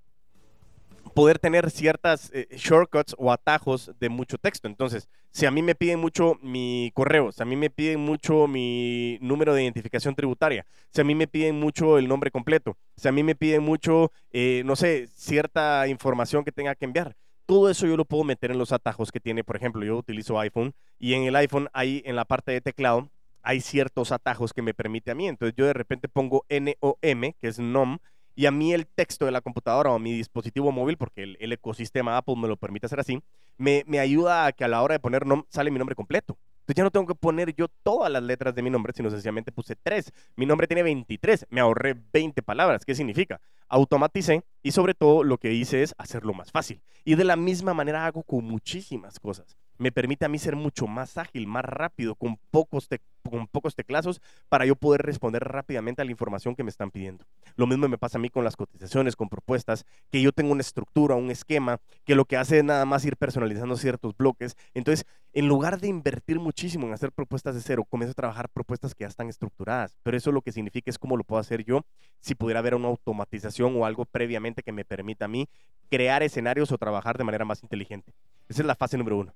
poder 1.15 1.39
tener 1.39 1.72
ciertas 1.72 2.29
eh, 2.34 2.45
shortcuts 2.51 3.15
o 3.17 3.31
atajos 3.31 3.91
de 4.00 4.10
mucho 4.10 4.38
texto. 4.38 4.67
Entonces, 4.67 5.07
si 5.31 5.45
a 5.45 5.51
mí 5.51 5.62
me 5.62 5.74
piden 5.74 6.00
mucho 6.00 6.38
mi 6.41 6.91
correo, 6.93 7.31
si 7.31 7.41
a 7.41 7.45
mí 7.45 7.55
me 7.55 7.69
piden 7.69 8.01
mucho 8.01 8.48
mi 8.48 9.17
número 9.22 9.53
de 9.53 9.63
identificación 9.63 10.13
tributaria, 10.13 10.65
si 10.91 11.00
a 11.00 11.03
mí 11.05 11.15
me 11.15 11.27
piden 11.27 11.57
mucho 11.57 11.98
el 11.98 12.10
nombre 12.10 12.31
completo, 12.31 12.77
si 12.98 13.07
a 13.07 13.13
mí 13.13 13.24
me 13.24 13.34
piden 13.34 13.63
mucho, 13.63 14.12
eh, 14.31 14.62
no 14.65 14.75
sé, 14.75 15.07
cierta 15.07 15.88
información 15.88 16.43
que 16.43 16.51
tenga 16.51 16.75
que 16.75 16.84
enviar, 16.84 17.15
todo 17.45 17.69
eso 17.69 17.88
yo 17.88 17.95
lo 17.95 18.03
puedo 18.03 18.25
meter 18.25 18.51
en 18.51 18.57
los 18.57 18.74
atajos 18.74 19.10
que 19.10 19.22
tiene, 19.22 19.45
por 19.45 19.55
ejemplo, 19.55 19.86
yo 19.86 19.95
utilizo 19.95 20.38
iPhone 20.38 20.74
y 21.00 21.13
en 21.13 21.24
el 21.24 21.36
iPhone 21.38 21.69
hay 21.72 22.01
en 22.05 22.17
la 22.17 22.25
parte 22.25 22.51
de 22.51 22.60
teclado 22.60 23.10
hay 23.45 23.62
ciertos 23.62 24.12
atajos 24.12 24.54
que 24.54 24.63
me 24.63 24.73
permite 24.73 25.12
a 25.12 25.15
mí. 25.15 25.28
Entonces 25.28 25.56
yo 25.56 25.65
de 25.67 25.73
repente 25.73 26.10
pongo 26.10 26.45
NOM, 26.49 27.34
que 27.39 27.47
es 27.47 27.60
NOM, 27.60 27.99
y 28.36 28.45
a 28.45 28.52
mí 28.52 28.74
el 28.74 28.86
texto 28.86 29.26
de 29.26 29.32
la 29.32 29.41
computadora 29.41 29.91
o 29.91 30.00
mi 30.00 30.13
dispositivo 30.13 30.71
móvil, 30.71 30.98
porque 30.98 31.24
el, 31.24 31.52
ecosistema 31.52 32.17
Apple 32.17 32.36
me 32.38 32.48
lo 32.48 32.58
permite 32.58 32.86
hacer 32.86 33.00
así, 33.00 33.21
me, 33.58 33.84
me, 33.88 34.00
ayuda 34.00 34.45
a 34.45 34.52
que 34.52 34.63
a 34.63 34.67
la 34.67 34.82
hora 34.82 34.93
de 34.93 35.00
poner 35.00 35.24
sale 35.50 35.71
mi 35.71 35.80
nombre 35.80 35.95
completo. 35.95 36.38
Entonces 36.65 36.78
ya 36.78 36.84
no 36.84 36.91
tengo 36.91 37.06
que 37.06 37.15
poner 37.15 37.54
yo 37.56 37.67
todas 37.84 38.12
las 38.12 38.24
letras 38.24 38.56
de 38.56 38.63
mi 38.63 38.71
nombre, 38.71 38.91
sino 38.95 39.12
sencillamente 39.12 39.52
puse 39.52 39.76
tres. 39.76 40.12
Mi 40.36 40.48
nombre 40.48 40.65
tiene 40.65 40.82
23, 40.82 41.45
me 41.52 41.62
ahorré 41.62 41.95
20 42.12 42.41
palabras. 42.41 42.84
¿Qué 42.84 42.95
significa? 42.95 43.39
Automaticé 43.67 44.43
y 44.63 44.71
sobre 44.71 44.95
todo 44.95 45.24
lo 45.24 45.38
que 45.38 45.54
hice 45.54 45.84
es 45.84 45.93
hacerlo 46.00 46.34
más 46.34 46.52
fácil. 46.52 46.82
Y 47.04 47.15
de 47.15 47.24
la 47.24 47.36
misma 47.36 47.76
manera 47.76 48.08
hago 48.08 48.24
con 48.24 48.45
muchísimas 48.45 49.19
cosas 49.19 49.56
me 49.77 49.91
permite 49.91 50.25
a 50.25 50.29
mí 50.29 50.39
ser 50.39 50.55
mucho 50.55 50.88
más 50.88 51.17
ágil, 51.17 51.47
más 51.47 51.65
rápido, 51.65 52.15
con 52.15 52.38
pocos, 52.51 52.88
con 53.23 53.47
pocos 53.47 53.75
teclazos 53.75 54.21
para 54.49 54.65
yo 54.65 54.75
poder 54.75 55.01
responder 55.01 55.43
rápidamente 55.43 56.01
a 56.01 56.05
la 56.05 56.11
información 56.11 56.55
que 56.55 56.63
me 56.63 56.69
están 56.69 56.91
pidiendo. 56.91 57.25
Lo 57.55 57.67
mismo 57.67 57.88
me 57.88 57.97
pasa 57.97 58.17
a 58.17 58.21
mí 58.21 58.29
con 58.29 58.43
las 58.43 58.55
cotizaciones, 58.55 59.15
con 59.15 59.29
propuestas, 59.29 59.85
que 60.11 60.21
yo 60.21 60.31
tengo 60.31 60.51
una 60.51 60.61
estructura, 60.61 61.15
un 61.15 61.31
esquema, 61.31 61.79
que 62.03 62.15
lo 62.15 62.25
que 62.25 62.38
hace 62.38 62.59
es 62.59 62.63
nada 62.63 62.85
más 62.85 63.05
ir 63.05 63.17
personalizando 63.17 63.77
ciertos 63.77 64.15
bloques. 64.15 64.55
Entonces, 64.73 65.05
en 65.33 65.47
lugar 65.47 65.79
de 65.79 65.88
invertir 65.88 66.39
muchísimo 66.39 66.88
en 66.88 66.93
hacer 66.93 67.11
propuestas 67.11 67.55
de 67.55 67.61
cero, 67.61 67.85
comienzo 67.89 68.11
a 68.11 68.15
trabajar 68.15 68.49
propuestas 68.49 68.95
que 68.95 69.03
ya 69.03 69.09
están 69.09 69.29
estructuradas. 69.29 69.97
Pero 70.03 70.17
eso 70.17 70.31
lo 70.31 70.41
que 70.41 70.51
significa 70.51 70.89
es 70.89 70.97
cómo 70.97 71.17
lo 71.17 71.23
puedo 71.23 71.39
hacer 71.39 71.63
yo 71.65 71.85
si 72.21 72.35
pudiera 72.35 72.59
haber 72.59 72.75
una 72.75 72.88
automatización 72.88 73.75
o 73.77 73.85
algo 73.85 74.05
previamente 74.05 74.63
que 74.63 74.71
me 74.71 74.85
permita 74.85 75.25
a 75.25 75.27
mí 75.27 75.47
crear 75.89 76.23
escenarios 76.23 76.71
o 76.71 76.77
trabajar 76.77 77.17
de 77.17 77.23
manera 77.23 77.45
más 77.45 77.63
inteligente. 77.63 78.13
Esa 78.47 78.61
es 78.61 78.65
la 78.65 78.75
fase 78.75 78.97
número 78.97 79.17
uno. 79.17 79.33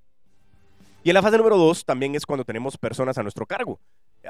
Y 1.01 1.09
en 1.09 1.13
la 1.13 1.21
fase 1.21 1.37
número 1.37 1.57
dos 1.57 1.85
también 1.85 2.13
es 2.15 2.25
cuando 2.25 2.43
tenemos 2.43 2.77
personas 2.77 3.17
a 3.17 3.23
nuestro 3.23 3.45
cargo. 3.45 3.79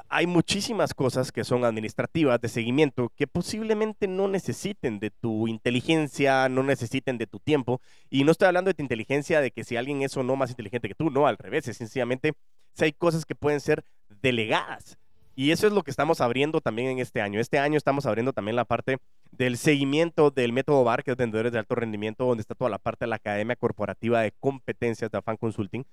Hay 0.08 0.28
muchísimas 0.28 0.94
cosas 0.94 1.32
que 1.32 1.44
son 1.44 1.66
administrativas 1.66 2.40
de 2.40 2.48
seguimiento 2.48 3.12
que 3.16 3.26
posiblemente 3.26 4.08
no 4.08 4.28
necesiten 4.28 5.00
de 5.00 5.10
tu 5.10 5.48
inteligencia, 5.48 6.48
no 6.48 6.62
necesiten 6.62 7.18
de 7.18 7.26
tu 7.26 7.40
tiempo. 7.40 7.82
Y 8.12 8.24
no 8.24 8.32
estoy 8.32 8.48
hablando 8.48 8.70
de 8.70 8.76
tu 8.76 8.84
inteligencia, 8.84 9.42
de 9.42 9.50
que 9.50 9.64
si 9.64 9.78
alguien 9.78 10.04
es 10.04 10.16
o 10.16 10.22
no 10.22 10.36
más 10.36 10.52
inteligente 10.52 10.88
que 10.88 10.94
tú, 10.94 11.10
no, 11.10 11.26
al 11.26 11.38
revés, 11.38 11.68
es 11.68 11.78
sencillamente 11.78 12.34
si 12.76 12.86
hay 12.86 12.94
cosas 12.94 13.26
que 13.26 13.34
pueden 13.34 13.62
ser 13.62 13.84
delegadas. 14.22 15.00
Y 15.36 15.52
eso 15.52 15.66
es 15.66 15.74
lo 15.74 15.82
que 15.82 15.90
estamos 15.90 16.22
abriendo 16.22 16.62
también 16.62 16.90
en 16.90 17.00
este 17.00 17.22
año. 17.22 17.40
Este 17.40 17.58
año 17.58 17.78
estamos 17.78 18.06
abriendo 18.06 18.32
también 18.32 18.56
la 18.56 18.66
parte 18.66 18.98
del 19.32 19.58
seguimiento 19.58 20.30
del 20.30 20.54
método 20.54 20.84
BAR, 20.84 21.04
que 21.04 21.12
es 21.12 21.18
Vendedores 21.18 21.52
de 21.52 21.60
Alto 21.60 21.74
Rendimiento, 21.74 22.26
donde 22.26 22.42
está 22.42 22.54
toda 22.54 22.70
la 22.70 22.78
parte 22.78 23.06
de 23.06 23.10
la 23.10 23.16
Academia 23.16 23.56
Corporativa 23.56 24.22
de 24.22 24.34
Competencias 24.40 25.10
de 25.10 25.18
Afan 25.18 25.38
Consulting 25.38 25.86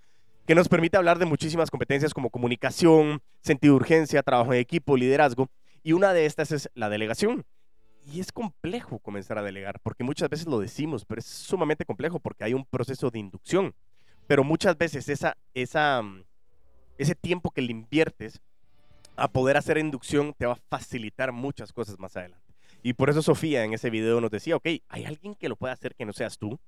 que 0.46 0.54
nos 0.54 0.68
permite 0.68 0.96
hablar 0.96 1.18
de 1.18 1.26
muchísimas 1.26 1.70
competencias 1.70 2.14
como 2.14 2.30
comunicación, 2.30 3.20
sentido 3.40 3.74
de 3.74 3.76
urgencia, 3.76 4.22
trabajo 4.22 4.52
en 4.52 4.60
equipo, 4.60 4.96
liderazgo, 4.96 5.50
y 5.82 5.92
una 5.92 6.12
de 6.12 6.26
estas 6.26 6.52
es 6.52 6.70
la 6.74 6.88
delegación. 6.88 7.44
Y 8.12 8.20
es 8.20 8.30
complejo 8.30 9.00
comenzar 9.00 9.38
a 9.38 9.42
delegar, 9.42 9.80
porque 9.80 10.04
muchas 10.04 10.28
veces 10.30 10.46
lo 10.46 10.60
decimos, 10.60 11.04
pero 11.04 11.18
es 11.18 11.26
sumamente 11.26 11.84
complejo 11.84 12.20
porque 12.20 12.44
hay 12.44 12.54
un 12.54 12.64
proceso 12.64 13.10
de 13.10 13.18
inducción. 13.18 13.74
Pero 14.28 14.44
muchas 14.44 14.78
veces 14.78 15.08
esa, 15.08 16.02
mm, 16.02 16.22
ese 16.98 17.14
tiempo 17.16 17.50
que 17.50 17.62
le 17.62 17.72
inviertes 17.72 18.40
a 19.16 19.26
poder 19.26 19.56
hacer 19.56 19.78
inducción 19.78 20.32
te 20.38 20.46
va 20.46 20.52
a 20.52 20.60
facilitar 20.68 21.32
muchas 21.32 21.72
cosas 21.72 21.98
más 21.98 22.16
adelante. 22.16 22.54
Y 22.84 22.92
por 22.92 23.10
eso 23.10 23.20
Sofía 23.20 23.64
en 23.64 23.72
ese 23.72 23.90
video 23.90 24.20
nos 24.20 24.30
decía, 24.30 24.54
ok, 24.54 24.68
¿hay 24.88 25.04
alguien 25.04 25.34
que 25.34 25.48
lo 25.48 25.56
pueda 25.56 25.72
hacer 25.72 25.96
que 25.96 26.04
no 26.04 26.12
seas 26.12 26.38
tú? 26.38 26.60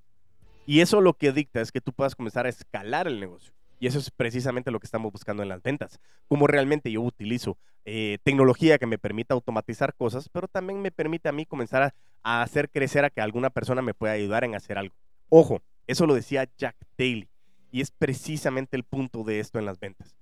Y 0.66 0.80
eso 0.80 1.00
lo 1.00 1.14
que 1.14 1.30
dicta 1.30 1.60
es 1.60 1.70
que 1.70 1.80
tú 1.80 1.92
puedas 1.92 2.16
comenzar 2.16 2.46
a 2.46 2.48
escalar 2.48 3.06
el 3.06 3.20
negocio. 3.20 3.52
Y 3.80 3.86
eso 3.86 3.98
es 3.98 4.10
precisamente 4.10 4.70
lo 4.70 4.80
que 4.80 4.86
estamos 4.86 5.12
buscando 5.12 5.42
en 5.42 5.48
las 5.48 5.62
ventas. 5.62 6.00
Como 6.26 6.46
realmente 6.46 6.90
yo 6.90 7.02
utilizo 7.02 7.56
eh, 7.84 8.18
tecnología 8.22 8.78
que 8.78 8.86
me 8.86 8.98
permita 8.98 9.34
automatizar 9.34 9.94
cosas, 9.94 10.28
pero 10.28 10.48
también 10.48 10.82
me 10.82 10.90
permite 10.90 11.28
a 11.28 11.32
mí 11.32 11.46
comenzar 11.46 11.82
a, 11.82 11.94
a, 12.22 12.42
hacer 12.42 12.70
crecer 12.70 13.04
a 13.04 13.10
que 13.10 13.20
alguna 13.20 13.50
persona 13.50 13.82
me 13.82 13.94
pueda 13.94 14.14
ayudar 14.14 14.44
en 14.44 14.54
hacer 14.54 14.78
algo. 14.78 14.94
Ojo, 15.28 15.62
eso 15.86 16.06
lo 16.06 16.14
decía 16.14 16.48
Jack 16.56 16.76
Daly. 16.96 17.28
Y 17.70 17.80
es 17.80 17.90
precisamente 17.90 18.76
el 18.76 18.84
punto 18.84 19.24
de 19.24 19.40
esto 19.40 19.58
en 19.58 19.66
las 19.66 19.78
ventas. 19.78 20.16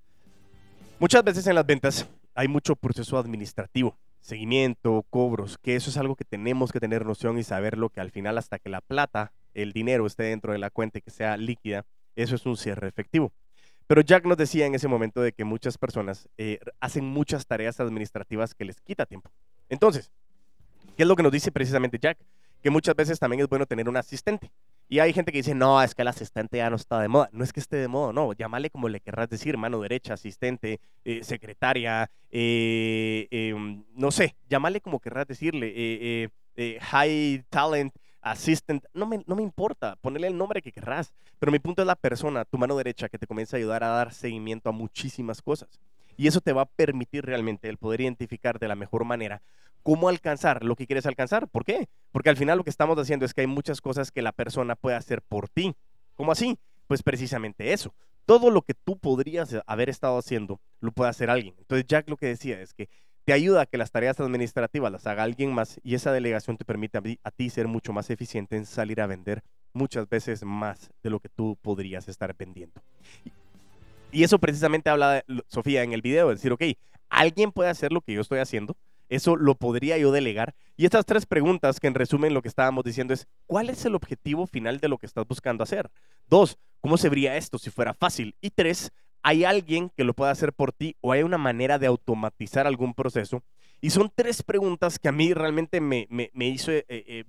Muchas 0.99 1.23
veces 1.23 1.45
en 1.47 1.55
las 1.55 1.65
ventas 1.65 2.09
hay 2.33 2.47
mucho 2.47 2.75
proceso 2.75 3.17
administrativo, 3.17 3.97
seguimiento, 4.19 5.05
cobros, 5.09 5.57
que 5.57 5.75
eso 5.75 5.89
es 5.89 5.97
algo 5.97 6.15
que 6.15 6.25
tenemos 6.25 6.71
que 6.71 6.79
tener 6.79 7.05
noción 7.05 7.37
y 7.37 7.43
saberlo 7.43 7.89
que 7.89 8.01
al 8.01 8.11
final 8.11 8.37
hasta 8.37 8.59
que 8.59 8.69
la 8.69 8.81
plata, 8.81 9.31
el 9.53 9.73
dinero 9.73 10.05
esté 10.05 10.23
dentro 10.23 10.53
de 10.53 10.59
la 10.59 10.69
cuenta 10.69 10.99
y 10.99 11.01
que 11.01 11.11
sea 11.11 11.37
líquida, 11.37 11.85
eso 12.15 12.35
es 12.35 12.45
un 12.45 12.57
cierre 12.57 12.87
efectivo. 12.87 13.31
Pero 13.87 14.01
Jack 14.01 14.25
nos 14.25 14.37
decía 14.37 14.65
en 14.65 14.75
ese 14.75 14.89
momento 14.89 15.21
de 15.21 15.31
que 15.31 15.45
muchas 15.45 15.77
personas 15.77 16.27
eh, 16.37 16.59
hacen 16.81 17.05
muchas 17.05 17.47
tareas 17.47 17.79
administrativas 17.79 18.53
que 18.53 18.65
les 18.65 18.81
quita 18.81 19.05
tiempo. 19.05 19.31
Entonces, 19.69 20.11
¿qué 20.97 21.03
es 21.03 21.07
lo 21.07 21.15
que 21.15 21.23
nos 21.23 21.31
dice 21.31 21.51
precisamente 21.51 21.97
Jack? 21.97 22.17
Que 22.61 22.69
muchas 22.69 22.95
veces 22.95 23.17
también 23.17 23.41
es 23.41 23.47
bueno 23.47 23.65
tener 23.65 23.87
un 23.87 23.95
asistente. 23.95 24.51
Y 24.89 24.99
hay 24.99 25.13
gente 25.13 25.31
que 25.31 25.37
dice, 25.37 25.55
no, 25.55 25.81
es 25.81 25.95
que 25.95 26.01
el 26.01 26.07
asistente 26.09 26.57
ya 26.57 26.69
no 26.69 26.75
está 26.75 26.99
de 26.99 27.07
moda. 27.07 27.29
No 27.31 27.43
es 27.43 27.53
que 27.53 27.61
esté 27.61 27.77
de 27.77 27.87
moda, 27.87 28.11
no. 28.11 28.33
Llámale 28.33 28.69
como 28.69 28.89
le 28.89 28.99
querrás 28.99 29.29
decir, 29.29 29.57
mano 29.57 29.79
derecha, 29.79 30.13
asistente, 30.13 30.79
eh, 31.05 31.23
secretaria, 31.23 32.09
eh, 32.29 33.27
em, 33.31 33.83
no 33.95 34.11
sé, 34.11 34.35
llámale 34.49 34.81
como 34.81 34.99
querrás 34.99 35.27
decirle, 35.27 36.31
high 36.81 37.43
talent, 37.49 37.93
assistant, 38.31 38.85
no 38.93 39.05
me, 39.05 39.23
no 39.25 39.35
me 39.35 39.43
importa, 39.43 39.95
ponerle 40.01 40.27
el 40.27 40.37
nombre 40.37 40.61
que 40.61 40.71
querrás. 40.71 41.13
Pero 41.39 41.51
mi 41.51 41.59
punto 41.59 41.81
es 41.81 41.87
la 41.87 41.95
persona, 41.95 42.45
tu 42.45 42.57
mano 42.57 42.75
derecha, 42.75 43.09
que 43.09 43.17
te 43.17 43.27
comienza 43.27 43.57
a 43.57 43.59
ayudar 43.59 43.83
a 43.83 43.89
dar 43.89 44.13
seguimiento 44.13 44.69
a 44.69 44.73
muchísimas 44.73 45.41
cosas. 45.41 45.79
Y 46.17 46.27
eso 46.27 46.41
te 46.41 46.53
va 46.53 46.63
a 46.63 46.65
permitir 46.65 47.25
realmente 47.25 47.69
el 47.69 47.77
poder 47.77 48.01
identificar 48.01 48.59
de 48.59 48.67
la 48.67 48.75
mejor 48.75 49.05
manera 49.05 49.41
cómo 49.83 50.09
alcanzar 50.09 50.65
lo 50.65 50.75
que 50.75 50.85
quieres 50.85 51.05
alcanzar. 51.05 51.47
¿Por 51.47 51.63
qué? 51.63 51.87
Porque 52.11 52.29
al 52.29 52.35
final 52.35 52.57
lo 52.57 52.63
que 52.63 52.69
estamos 52.69 52.97
haciendo 52.97 53.25
es 53.25 53.33
que 53.33 53.41
hay 53.41 53.47
muchas 53.47 53.79
cosas 53.79 54.11
que 54.11 54.21
la 54.21 54.33
persona 54.33 54.75
puede 54.75 54.97
hacer 54.97 55.21
por 55.21 55.47
ti. 55.47 55.75
¿Cómo 56.15 56.31
así? 56.31 56.57
Pues 56.87 57.03
precisamente 57.03 57.71
eso. 57.71 57.93
Todo 58.25 58.49
lo 58.49 58.63
que 58.63 58.73
tú 58.73 58.97
podrías 58.97 59.55
haber 59.65 59.87
estado 59.87 60.17
haciendo 60.17 60.59
lo 60.81 60.91
puede 60.91 61.09
hacer 61.09 61.29
alguien. 61.29 61.55
Entonces 61.59 61.87
Jack 61.87 62.09
lo 62.09 62.17
que 62.17 62.25
decía 62.25 62.59
es 62.59 62.73
que 62.73 62.89
te 63.27 63.33
ayuda 63.33 63.63
a 63.63 63.65
que 63.65 63.77
las 63.77 63.91
tareas 63.91 64.21
administrativas 64.21 64.89
las 64.89 65.05
haga 65.05 65.23
alguien 65.23 65.53
más 65.53 65.81
y 65.83 65.95
esa 65.95 66.13
delegación 66.13 66.55
te 66.55 66.63
permite 66.63 66.97
a, 66.97 67.31
ti 67.31 67.49
ser 67.49 67.67
mucho 67.67 67.91
más 67.91 68.09
eficiente 68.09 68.55
en 68.55 68.65
salir 68.65 69.01
a 69.01 69.05
vender 69.05 69.43
muchas 69.73 70.07
veces 70.07 70.45
más 70.45 70.91
de 71.03 71.09
lo 71.09 71.19
que 71.19 71.27
tú 71.27 71.57
podrías 71.61 72.07
estar 72.07 72.33
vendiendo. 72.37 72.81
Y 74.13 74.23
eso 74.23 74.39
precisamente 74.39 74.89
habla 74.89 75.25
Sofía 75.49 75.83
en 75.83 75.91
el 75.91 76.01
video, 76.01 76.29
decir, 76.29 76.53
ok, 76.53 76.63
alguien 77.09 77.51
puede 77.51 77.69
hacer 77.69 77.91
lo 77.91 77.99
que 77.99 78.13
yo 78.13 78.21
estoy 78.21 78.39
haciendo, 78.39 78.77
eso 79.09 79.35
lo 79.35 79.55
podría 79.55 79.97
yo 79.97 80.13
delegar. 80.13 80.55
Y 80.77 80.85
estas 80.85 81.05
tres 81.05 81.25
preguntas 81.25 81.81
que 81.81 81.87
en 81.87 81.95
resumen 81.95 82.33
lo 82.33 82.41
que 82.41 82.47
estábamos 82.47 82.85
diciendo 82.85 83.13
es, 83.13 83.27
¿cuál 83.45 83.69
es 83.69 83.83
el 83.83 83.95
objetivo 83.95 84.47
final 84.47 84.79
de 84.79 84.87
lo 84.87 84.97
que 84.99 85.05
estás 85.05 85.27
buscando 85.27 85.65
hacer? 85.65 85.91
Dos, 86.29 86.57
¿cómo 86.79 86.95
se 86.95 87.09
vería 87.09 87.35
esto 87.35 87.59
si 87.59 87.71
fuera 87.71 87.93
fácil? 87.93 88.37
Y 88.39 88.51
tres, 88.51 88.93
¿hay 89.23 89.43
alguien 89.43 89.89
que 89.95 90.03
lo 90.03 90.13
pueda 90.13 90.31
hacer 90.31 90.53
por 90.53 90.71
ti 90.71 90.95
o 91.01 91.11
hay 91.11 91.23
una 91.23 91.37
manera 91.37 91.79
de 91.79 91.87
automatizar 91.87 92.67
algún 92.67 92.93
proceso? 92.93 93.43
Y 93.81 93.91
son 93.91 94.11
tres 94.13 94.43
preguntas 94.43 94.99
que 94.99 95.07
a 95.07 95.11
mí 95.11 95.33
realmente 95.33 95.79
me, 95.81 96.07
hizo 96.39 96.71
eh, 96.71 96.85
eh, 96.89 97.23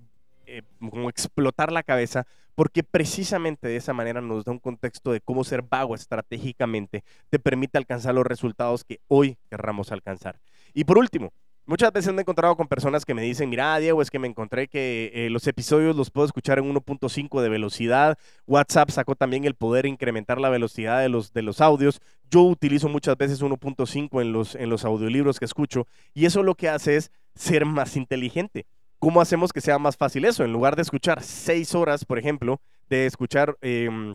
eh, 0.46 0.62
como 0.78 1.10
explotar 1.10 1.70
la 1.72 1.82
cabeza 1.82 2.26
porque 2.54 2.82
precisamente 2.82 3.68
de 3.68 3.76
esa 3.76 3.92
manera 3.92 4.20
nos 4.20 4.44
da 4.44 4.50
un 4.50 4.58
contexto 4.58 5.12
de 5.12 5.20
cómo 5.20 5.44
ser 5.44 5.62
vago 5.62 5.94
estratégicamente 5.94 7.04
te 7.30 7.38
permite 7.38 7.78
alcanzar 7.78 8.16
los 8.16 8.26
resultados 8.26 8.82
que 8.82 8.98
hoy 9.06 9.36
querramos 9.48 9.92
alcanzar. 9.92 10.40
Y 10.74 10.82
por 10.82 10.98
último, 10.98 11.32
muchas 11.68 11.92
veces 11.92 12.12
me 12.12 12.20
he 12.20 12.22
encontrado 12.22 12.56
con 12.56 12.66
personas 12.66 13.04
que 13.04 13.14
me 13.14 13.22
dicen, 13.22 13.48
mira, 13.50 13.78
Diego, 13.78 14.00
es 14.02 14.10
que 14.10 14.18
me 14.18 14.26
encontré 14.26 14.68
que 14.68 15.12
eh, 15.14 15.30
los 15.30 15.46
episodios 15.46 15.94
los 15.94 16.10
puedo 16.10 16.26
escuchar 16.26 16.58
en 16.58 16.74
1.5 16.74 17.40
de 17.42 17.48
velocidad. 17.48 18.18
WhatsApp 18.46 18.90
sacó 18.90 19.14
también 19.14 19.44
el 19.44 19.54
poder 19.54 19.86
incrementar 19.86 20.40
la 20.40 20.48
velocidad 20.48 21.00
de 21.00 21.10
los, 21.10 21.32
de 21.32 21.42
los 21.42 21.60
audios. 21.60 22.00
Yo 22.30 22.42
utilizo 22.42 22.88
muchas 22.88 23.16
veces 23.16 23.42
1.5 23.42 24.22
en 24.22 24.32
los, 24.32 24.54
en 24.54 24.70
los 24.70 24.84
audiolibros 24.84 25.38
que 25.38 25.44
escucho 25.44 25.86
y 26.14 26.24
eso 26.24 26.42
lo 26.42 26.54
que 26.54 26.70
hace 26.70 26.96
es 26.96 27.12
ser 27.34 27.66
más 27.66 27.96
inteligente. 27.96 28.66
¿Cómo 28.98 29.20
hacemos 29.20 29.52
que 29.52 29.60
sea 29.60 29.78
más 29.78 29.96
fácil 29.96 30.24
eso? 30.24 30.44
En 30.44 30.52
lugar 30.52 30.74
de 30.74 30.82
escuchar 30.82 31.22
seis 31.22 31.74
horas, 31.74 32.04
por 32.04 32.18
ejemplo, 32.18 32.60
de 32.88 33.06
escuchar 33.06 33.56
em, 33.60 34.14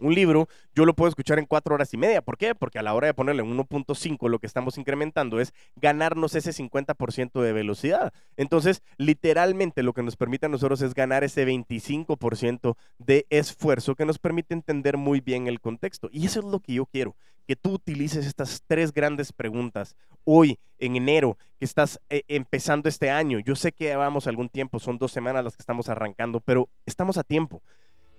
un 0.00 0.14
libro, 0.14 0.48
yo 0.74 0.84
lo 0.84 0.94
puedo 0.94 1.08
escuchar 1.08 1.38
en 1.38 1.46
cuatro 1.46 1.74
horas 1.74 1.92
y 1.94 1.96
media. 1.96 2.22
¿Por 2.22 2.36
qué? 2.36 2.54
Porque 2.54 2.78
a 2.78 2.82
la 2.82 2.94
hora 2.94 3.06
de 3.06 3.14
ponerle 3.14 3.42
en 3.42 3.56
1.5, 3.56 4.28
lo 4.28 4.38
que 4.38 4.46
estamos 4.46 4.78
incrementando 4.78 5.40
es 5.40 5.52
ganarnos 5.76 6.34
ese 6.34 6.52
50% 6.52 7.40
de 7.40 7.52
velocidad. 7.52 8.12
Entonces, 8.36 8.82
literalmente 8.96 9.82
lo 9.82 9.92
que 9.92 10.02
nos 10.02 10.16
permite 10.16 10.46
a 10.46 10.48
nosotros 10.48 10.82
es 10.82 10.94
ganar 10.94 11.24
ese 11.24 11.46
25% 11.46 12.76
de 12.98 13.26
esfuerzo 13.30 13.94
que 13.94 14.06
nos 14.06 14.18
permite 14.18 14.54
entender 14.54 14.96
muy 14.96 15.20
bien 15.20 15.46
el 15.46 15.60
contexto. 15.60 16.08
Y 16.12 16.26
eso 16.26 16.40
es 16.40 16.46
lo 16.46 16.60
que 16.60 16.74
yo 16.74 16.86
quiero, 16.86 17.16
que 17.46 17.56
tú 17.56 17.72
utilices 17.72 18.26
estas 18.26 18.62
tres 18.66 18.92
grandes 18.92 19.32
preguntas 19.32 19.96
hoy, 20.30 20.58
en 20.78 20.94
enero, 20.94 21.38
que 21.58 21.64
estás 21.64 22.00
eh, 22.10 22.22
empezando 22.28 22.90
este 22.90 23.10
año. 23.10 23.38
Yo 23.38 23.56
sé 23.56 23.72
que 23.72 23.84
llevamos 23.84 24.26
algún 24.26 24.50
tiempo, 24.50 24.78
son 24.78 24.98
dos 24.98 25.10
semanas 25.10 25.42
las 25.42 25.56
que 25.56 25.62
estamos 25.62 25.88
arrancando, 25.88 26.40
pero 26.40 26.68
estamos 26.84 27.16
a 27.16 27.24
tiempo. 27.24 27.62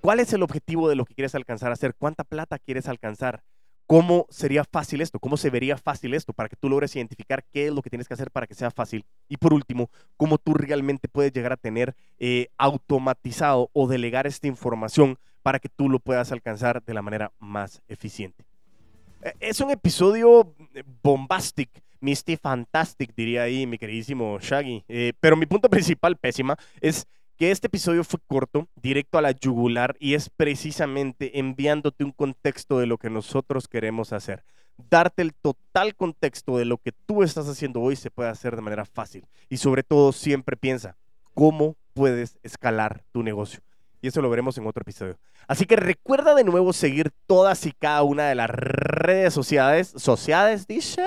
¿Cuál 0.01 0.19
es 0.19 0.31
el 0.33 0.43
objetivo 0.43 0.87
de 0.87 0.95
lo 0.95 1.05
que 1.05 1.13
quieres 1.13 1.35
alcanzar 1.35 1.71
a 1.71 1.73
hacer? 1.73 1.93
¿Cuánta 1.95 2.23
plata 2.23 2.57
quieres 2.57 2.87
alcanzar? 2.87 3.43
¿Cómo 3.85 4.27
sería 4.29 4.63
fácil 4.63 5.01
esto? 5.01 5.19
¿Cómo 5.19 5.35
se 5.35 5.49
vería 5.49 5.77
fácil 5.77 6.13
esto 6.13 6.31
para 6.31 6.47
que 6.47 6.55
tú 6.55 6.69
logres 6.69 6.95
identificar 6.95 7.43
qué 7.51 7.67
es 7.67 7.73
lo 7.73 7.81
que 7.81 7.89
tienes 7.89 8.07
que 8.07 8.13
hacer 8.13 8.31
para 8.31 8.47
que 8.47 8.53
sea 8.53 8.71
fácil? 8.71 9.03
Y 9.27 9.37
por 9.37 9.53
último, 9.53 9.89
¿cómo 10.15 10.37
tú 10.37 10.53
realmente 10.53 11.07
puedes 11.07 11.33
llegar 11.33 11.51
a 11.51 11.57
tener 11.57 11.95
eh, 12.17 12.47
automatizado 12.57 13.69
o 13.73 13.87
delegar 13.87 14.27
esta 14.27 14.47
información 14.47 15.17
para 15.41 15.59
que 15.59 15.69
tú 15.69 15.89
lo 15.89 15.99
puedas 15.99 16.31
alcanzar 16.31 16.83
de 16.83 16.93
la 16.93 17.01
manera 17.01 17.31
más 17.39 17.81
eficiente? 17.87 18.45
Eh, 19.21 19.33
es 19.39 19.59
un 19.59 19.71
episodio 19.71 20.55
eh, 20.75 20.83
bombastic, 21.03 21.69
Misty 21.99 22.37
Fantastic, 22.37 23.13
diría 23.15 23.43
ahí 23.43 23.65
mi 23.65 23.77
queridísimo 23.77 24.39
Shaggy. 24.39 24.83
Eh, 24.87 25.13
pero 25.19 25.35
mi 25.35 25.45
punto 25.45 25.69
principal, 25.69 26.15
pésima, 26.15 26.57
es 26.79 27.07
que 27.39 27.51
este 27.51 27.67
episodio 27.67 28.03
fue 28.03 28.19
corto, 28.27 28.67
directo 28.75 29.17
a 29.17 29.21
la 29.21 29.31
yugular, 29.31 29.95
y 29.97 30.13
es 30.13 30.29
precisamente 30.29 31.39
enviándote 31.39 32.03
un 32.03 32.11
contexto 32.11 32.79
de 32.79 32.85
lo 32.85 32.97
que 32.97 33.09
nosotros 33.09 33.69
queremos 33.69 34.11
hacer. 34.11 34.43
Darte 34.89 35.21
el 35.21 35.33
total 35.33 35.95
contexto 35.95 36.57
de 36.57 36.65
lo 36.65 36.79
que 36.79 36.91
tú 36.91 37.23
estás 37.23 37.47
haciendo 37.47 37.79
hoy 37.79 37.95
se 37.95 38.11
puede 38.11 38.29
hacer 38.29 38.57
de 38.57 38.61
manera 38.61 38.83
fácil. 38.83 39.25
Y 39.47 39.55
sobre 39.55 39.83
todo, 39.83 40.11
siempre 40.11 40.57
piensa, 40.57 40.97
¿cómo 41.33 41.77
puedes 41.93 42.37
escalar 42.43 43.03
tu 43.13 43.23
negocio? 43.23 43.61
Y 44.01 44.09
eso 44.09 44.21
lo 44.21 44.29
veremos 44.29 44.57
en 44.57 44.67
otro 44.67 44.81
episodio. 44.81 45.17
Así 45.47 45.65
que 45.65 45.77
recuerda 45.77 46.35
de 46.35 46.43
nuevo 46.43 46.73
seguir 46.73 47.11
todas 47.25 47.65
y 47.65 47.71
cada 47.71 48.03
una 48.03 48.27
de 48.27 48.35
las 48.35 48.49
redes 48.49 49.33
sociales, 49.33 49.93
sociales, 49.95 50.67
dice, 50.67 51.05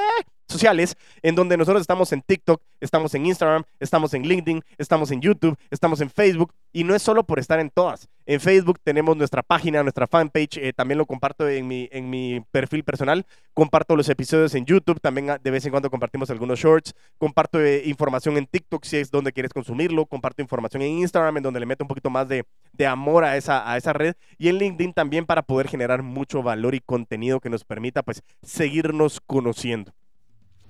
sociales, 0.52 0.96
en 1.22 1.34
donde 1.34 1.56
nosotros 1.56 1.80
estamos 1.80 2.12
en 2.12 2.22
TikTok, 2.22 2.62
estamos 2.80 3.14
en 3.14 3.26
Instagram, 3.26 3.64
estamos 3.80 4.14
en 4.14 4.22
LinkedIn, 4.22 4.62
estamos 4.78 5.10
en 5.10 5.20
YouTube, 5.20 5.56
estamos 5.70 6.00
en 6.00 6.10
Facebook, 6.10 6.52
y 6.72 6.84
no 6.84 6.94
es 6.94 7.02
solo 7.02 7.24
por 7.24 7.38
estar 7.38 7.60
en 7.60 7.70
todas. 7.70 8.08
En 8.24 8.40
Facebook 8.40 8.78
tenemos 8.82 9.16
nuestra 9.16 9.42
página, 9.42 9.82
nuestra 9.82 10.06
fanpage, 10.06 10.56
eh, 10.58 10.72
también 10.72 10.98
lo 10.98 11.06
comparto 11.06 11.48
en 11.48 11.66
mi, 11.66 11.88
en 11.90 12.08
mi 12.08 12.40
perfil 12.52 12.84
personal, 12.84 13.26
comparto 13.52 13.96
los 13.96 14.08
episodios 14.08 14.54
en 14.54 14.64
YouTube, 14.64 15.00
también 15.00 15.30
ah, 15.30 15.38
de 15.42 15.50
vez 15.50 15.64
en 15.64 15.72
cuando 15.72 15.90
compartimos 15.90 16.30
algunos 16.30 16.58
shorts, 16.58 16.94
comparto 17.18 17.60
eh, 17.60 17.82
información 17.86 18.36
en 18.36 18.46
TikTok 18.46 18.84
si 18.84 18.98
es 18.98 19.10
donde 19.10 19.32
quieres 19.32 19.52
consumirlo, 19.52 20.06
comparto 20.06 20.40
información 20.40 20.82
en 20.82 20.98
Instagram 20.98 21.38
en 21.38 21.42
donde 21.42 21.60
le 21.60 21.66
meto 21.66 21.84
un 21.84 21.88
poquito 21.88 22.10
más 22.10 22.28
de, 22.28 22.44
de 22.72 22.86
amor 22.86 23.24
a 23.24 23.36
esa, 23.36 23.70
a 23.70 23.76
esa 23.76 23.92
red, 23.92 24.14
y 24.38 24.48
en 24.48 24.58
LinkedIn 24.58 24.92
también 24.92 25.26
para 25.26 25.42
poder 25.42 25.68
generar 25.68 26.02
mucho 26.02 26.42
valor 26.42 26.74
y 26.74 26.80
contenido 26.80 27.40
que 27.40 27.50
nos 27.50 27.64
permita 27.64 28.02
pues 28.02 28.22
seguirnos 28.42 29.20
conociendo. 29.20 29.92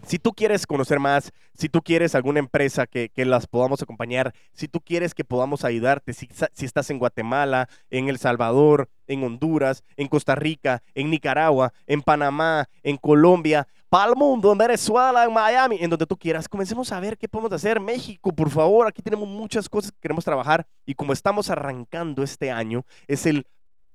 Si 0.04 0.18
tú 0.18 0.32
quieres 0.32 0.66
conocer 0.66 0.98
más, 0.98 1.32
si 1.54 1.68
tú 1.68 1.80
quieres 1.80 2.14
alguna 2.14 2.40
empresa 2.40 2.86
que, 2.86 3.10
las 3.16 3.46
podamos 3.46 3.82
acompañar, 3.82 4.34
si 4.52 4.66
tú 4.66 4.80
quieres 4.80 5.14
que 5.14 5.24
podamos 5.24 5.64
ayudarte, 5.64 6.12
si, 6.12 6.28
estás 6.58 6.90
en 6.90 6.98
Guatemala, 6.98 7.68
en 7.88 8.08
El 8.08 8.18
Salvador, 8.18 8.88
en 9.06 9.22
Honduras, 9.22 9.84
en 9.96 10.08
Costa 10.08 10.34
Rica, 10.34 10.82
en 10.94 11.10
Nicaragua, 11.10 11.72
en 11.86 12.02
Panamá, 12.02 12.68
en 12.82 12.96
Colombia, 12.96 13.68
para 13.88 14.10
el 14.10 14.16
mundo, 14.16 14.50
en 14.50 14.58
Venezuela, 14.58 15.24
en 15.24 15.32
Miami, 15.32 15.76
en 15.80 15.90
donde 15.90 16.06
tú 16.06 16.16
quieras, 16.16 16.48
comencemos 16.48 16.90
a 16.92 16.98
ver 16.98 17.16
qué 17.16 17.28
podemos 17.28 17.52
hacer. 17.52 17.78
México, 17.78 18.32
por 18.32 18.50
favor, 18.50 18.88
aquí 18.88 19.02
tenemos 19.02 19.28
muchas 19.28 19.68
cosas 19.68 19.92
que 19.92 19.98
queremos 20.00 20.24
trabajar 20.24 20.66
y 20.84 20.94
como 20.94 21.12
estamos 21.12 21.50
arrancando 21.50 22.22
este 22.22 22.50
año, 22.50 22.84
es 23.06 23.26
el 23.26 23.46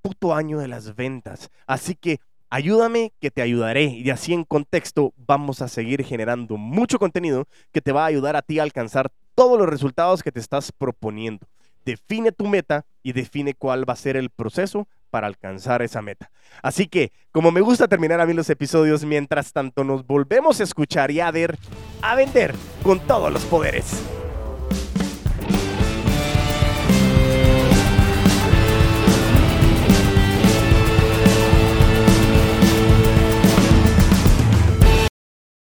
puto 0.02 0.34
año 0.34 0.60
de 0.60 0.67
las 0.67 0.96
ventas. 0.96 1.50
Así 1.65 1.96
que 1.96 2.20
Ayúdame 2.50 3.12
que 3.20 3.30
te 3.30 3.42
ayudaré 3.42 3.84
y 3.86 4.10
así 4.10 4.34
en 4.34 4.46
contexto 4.46 5.14
vamos 5.18 5.62
a 5.62 5.68
seguir 5.68 6.06
generando 6.06 6.56
mucho 6.56 6.98
contenido 6.98 7.46
que 7.74 7.82
te 7.82 7.92
va 7.92 8.04
a 8.04 8.08
ayudar 8.08 8.38
a 8.38 8.42
ti 8.42 8.60
a 8.60 8.64
alcanzar 8.64 9.12
todos 9.36 9.60
los 9.60 9.68
resultados 9.68 10.24
que 10.24 10.32
te 10.32 10.40
estás 10.40 10.72
proponiendo. 10.72 11.46
Define 11.84 12.32
tu 12.32 12.48
meta 12.48 12.86
y 13.04 13.12
define 13.12 13.54
cuál 13.54 13.88
va 13.88 13.94
a 13.94 13.98
ser 13.98 14.16
el 14.16 14.30
proceso 14.30 14.88
para 15.10 15.28
alcanzar 15.28 15.82
esa 15.82 16.02
meta. 16.02 16.32
Así 16.62 16.88
que, 16.88 17.12
como 17.32 17.52
me 17.52 17.62
gusta 17.62 17.88
terminar 17.88 18.22
a 18.22 18.26
mí 18.26 18.34
los 18.34 18.50
episodios, 18.50 19.04
mientras 19.04 19.52
tanto 19.52 19.84
nos 19.84 20.06
volvemos 20.06 20.60
a 20.60 20.64
escuchar 20.64 21.12
y 21.12 21.20
a 21.20 21.32
ver, 21.32 21.58
a 22.02 22.16
vender 22.16 22.56
con 22.84 23.00
todos 23.00 23.32
los 23.32 23.44
poderes. 23.46 24.04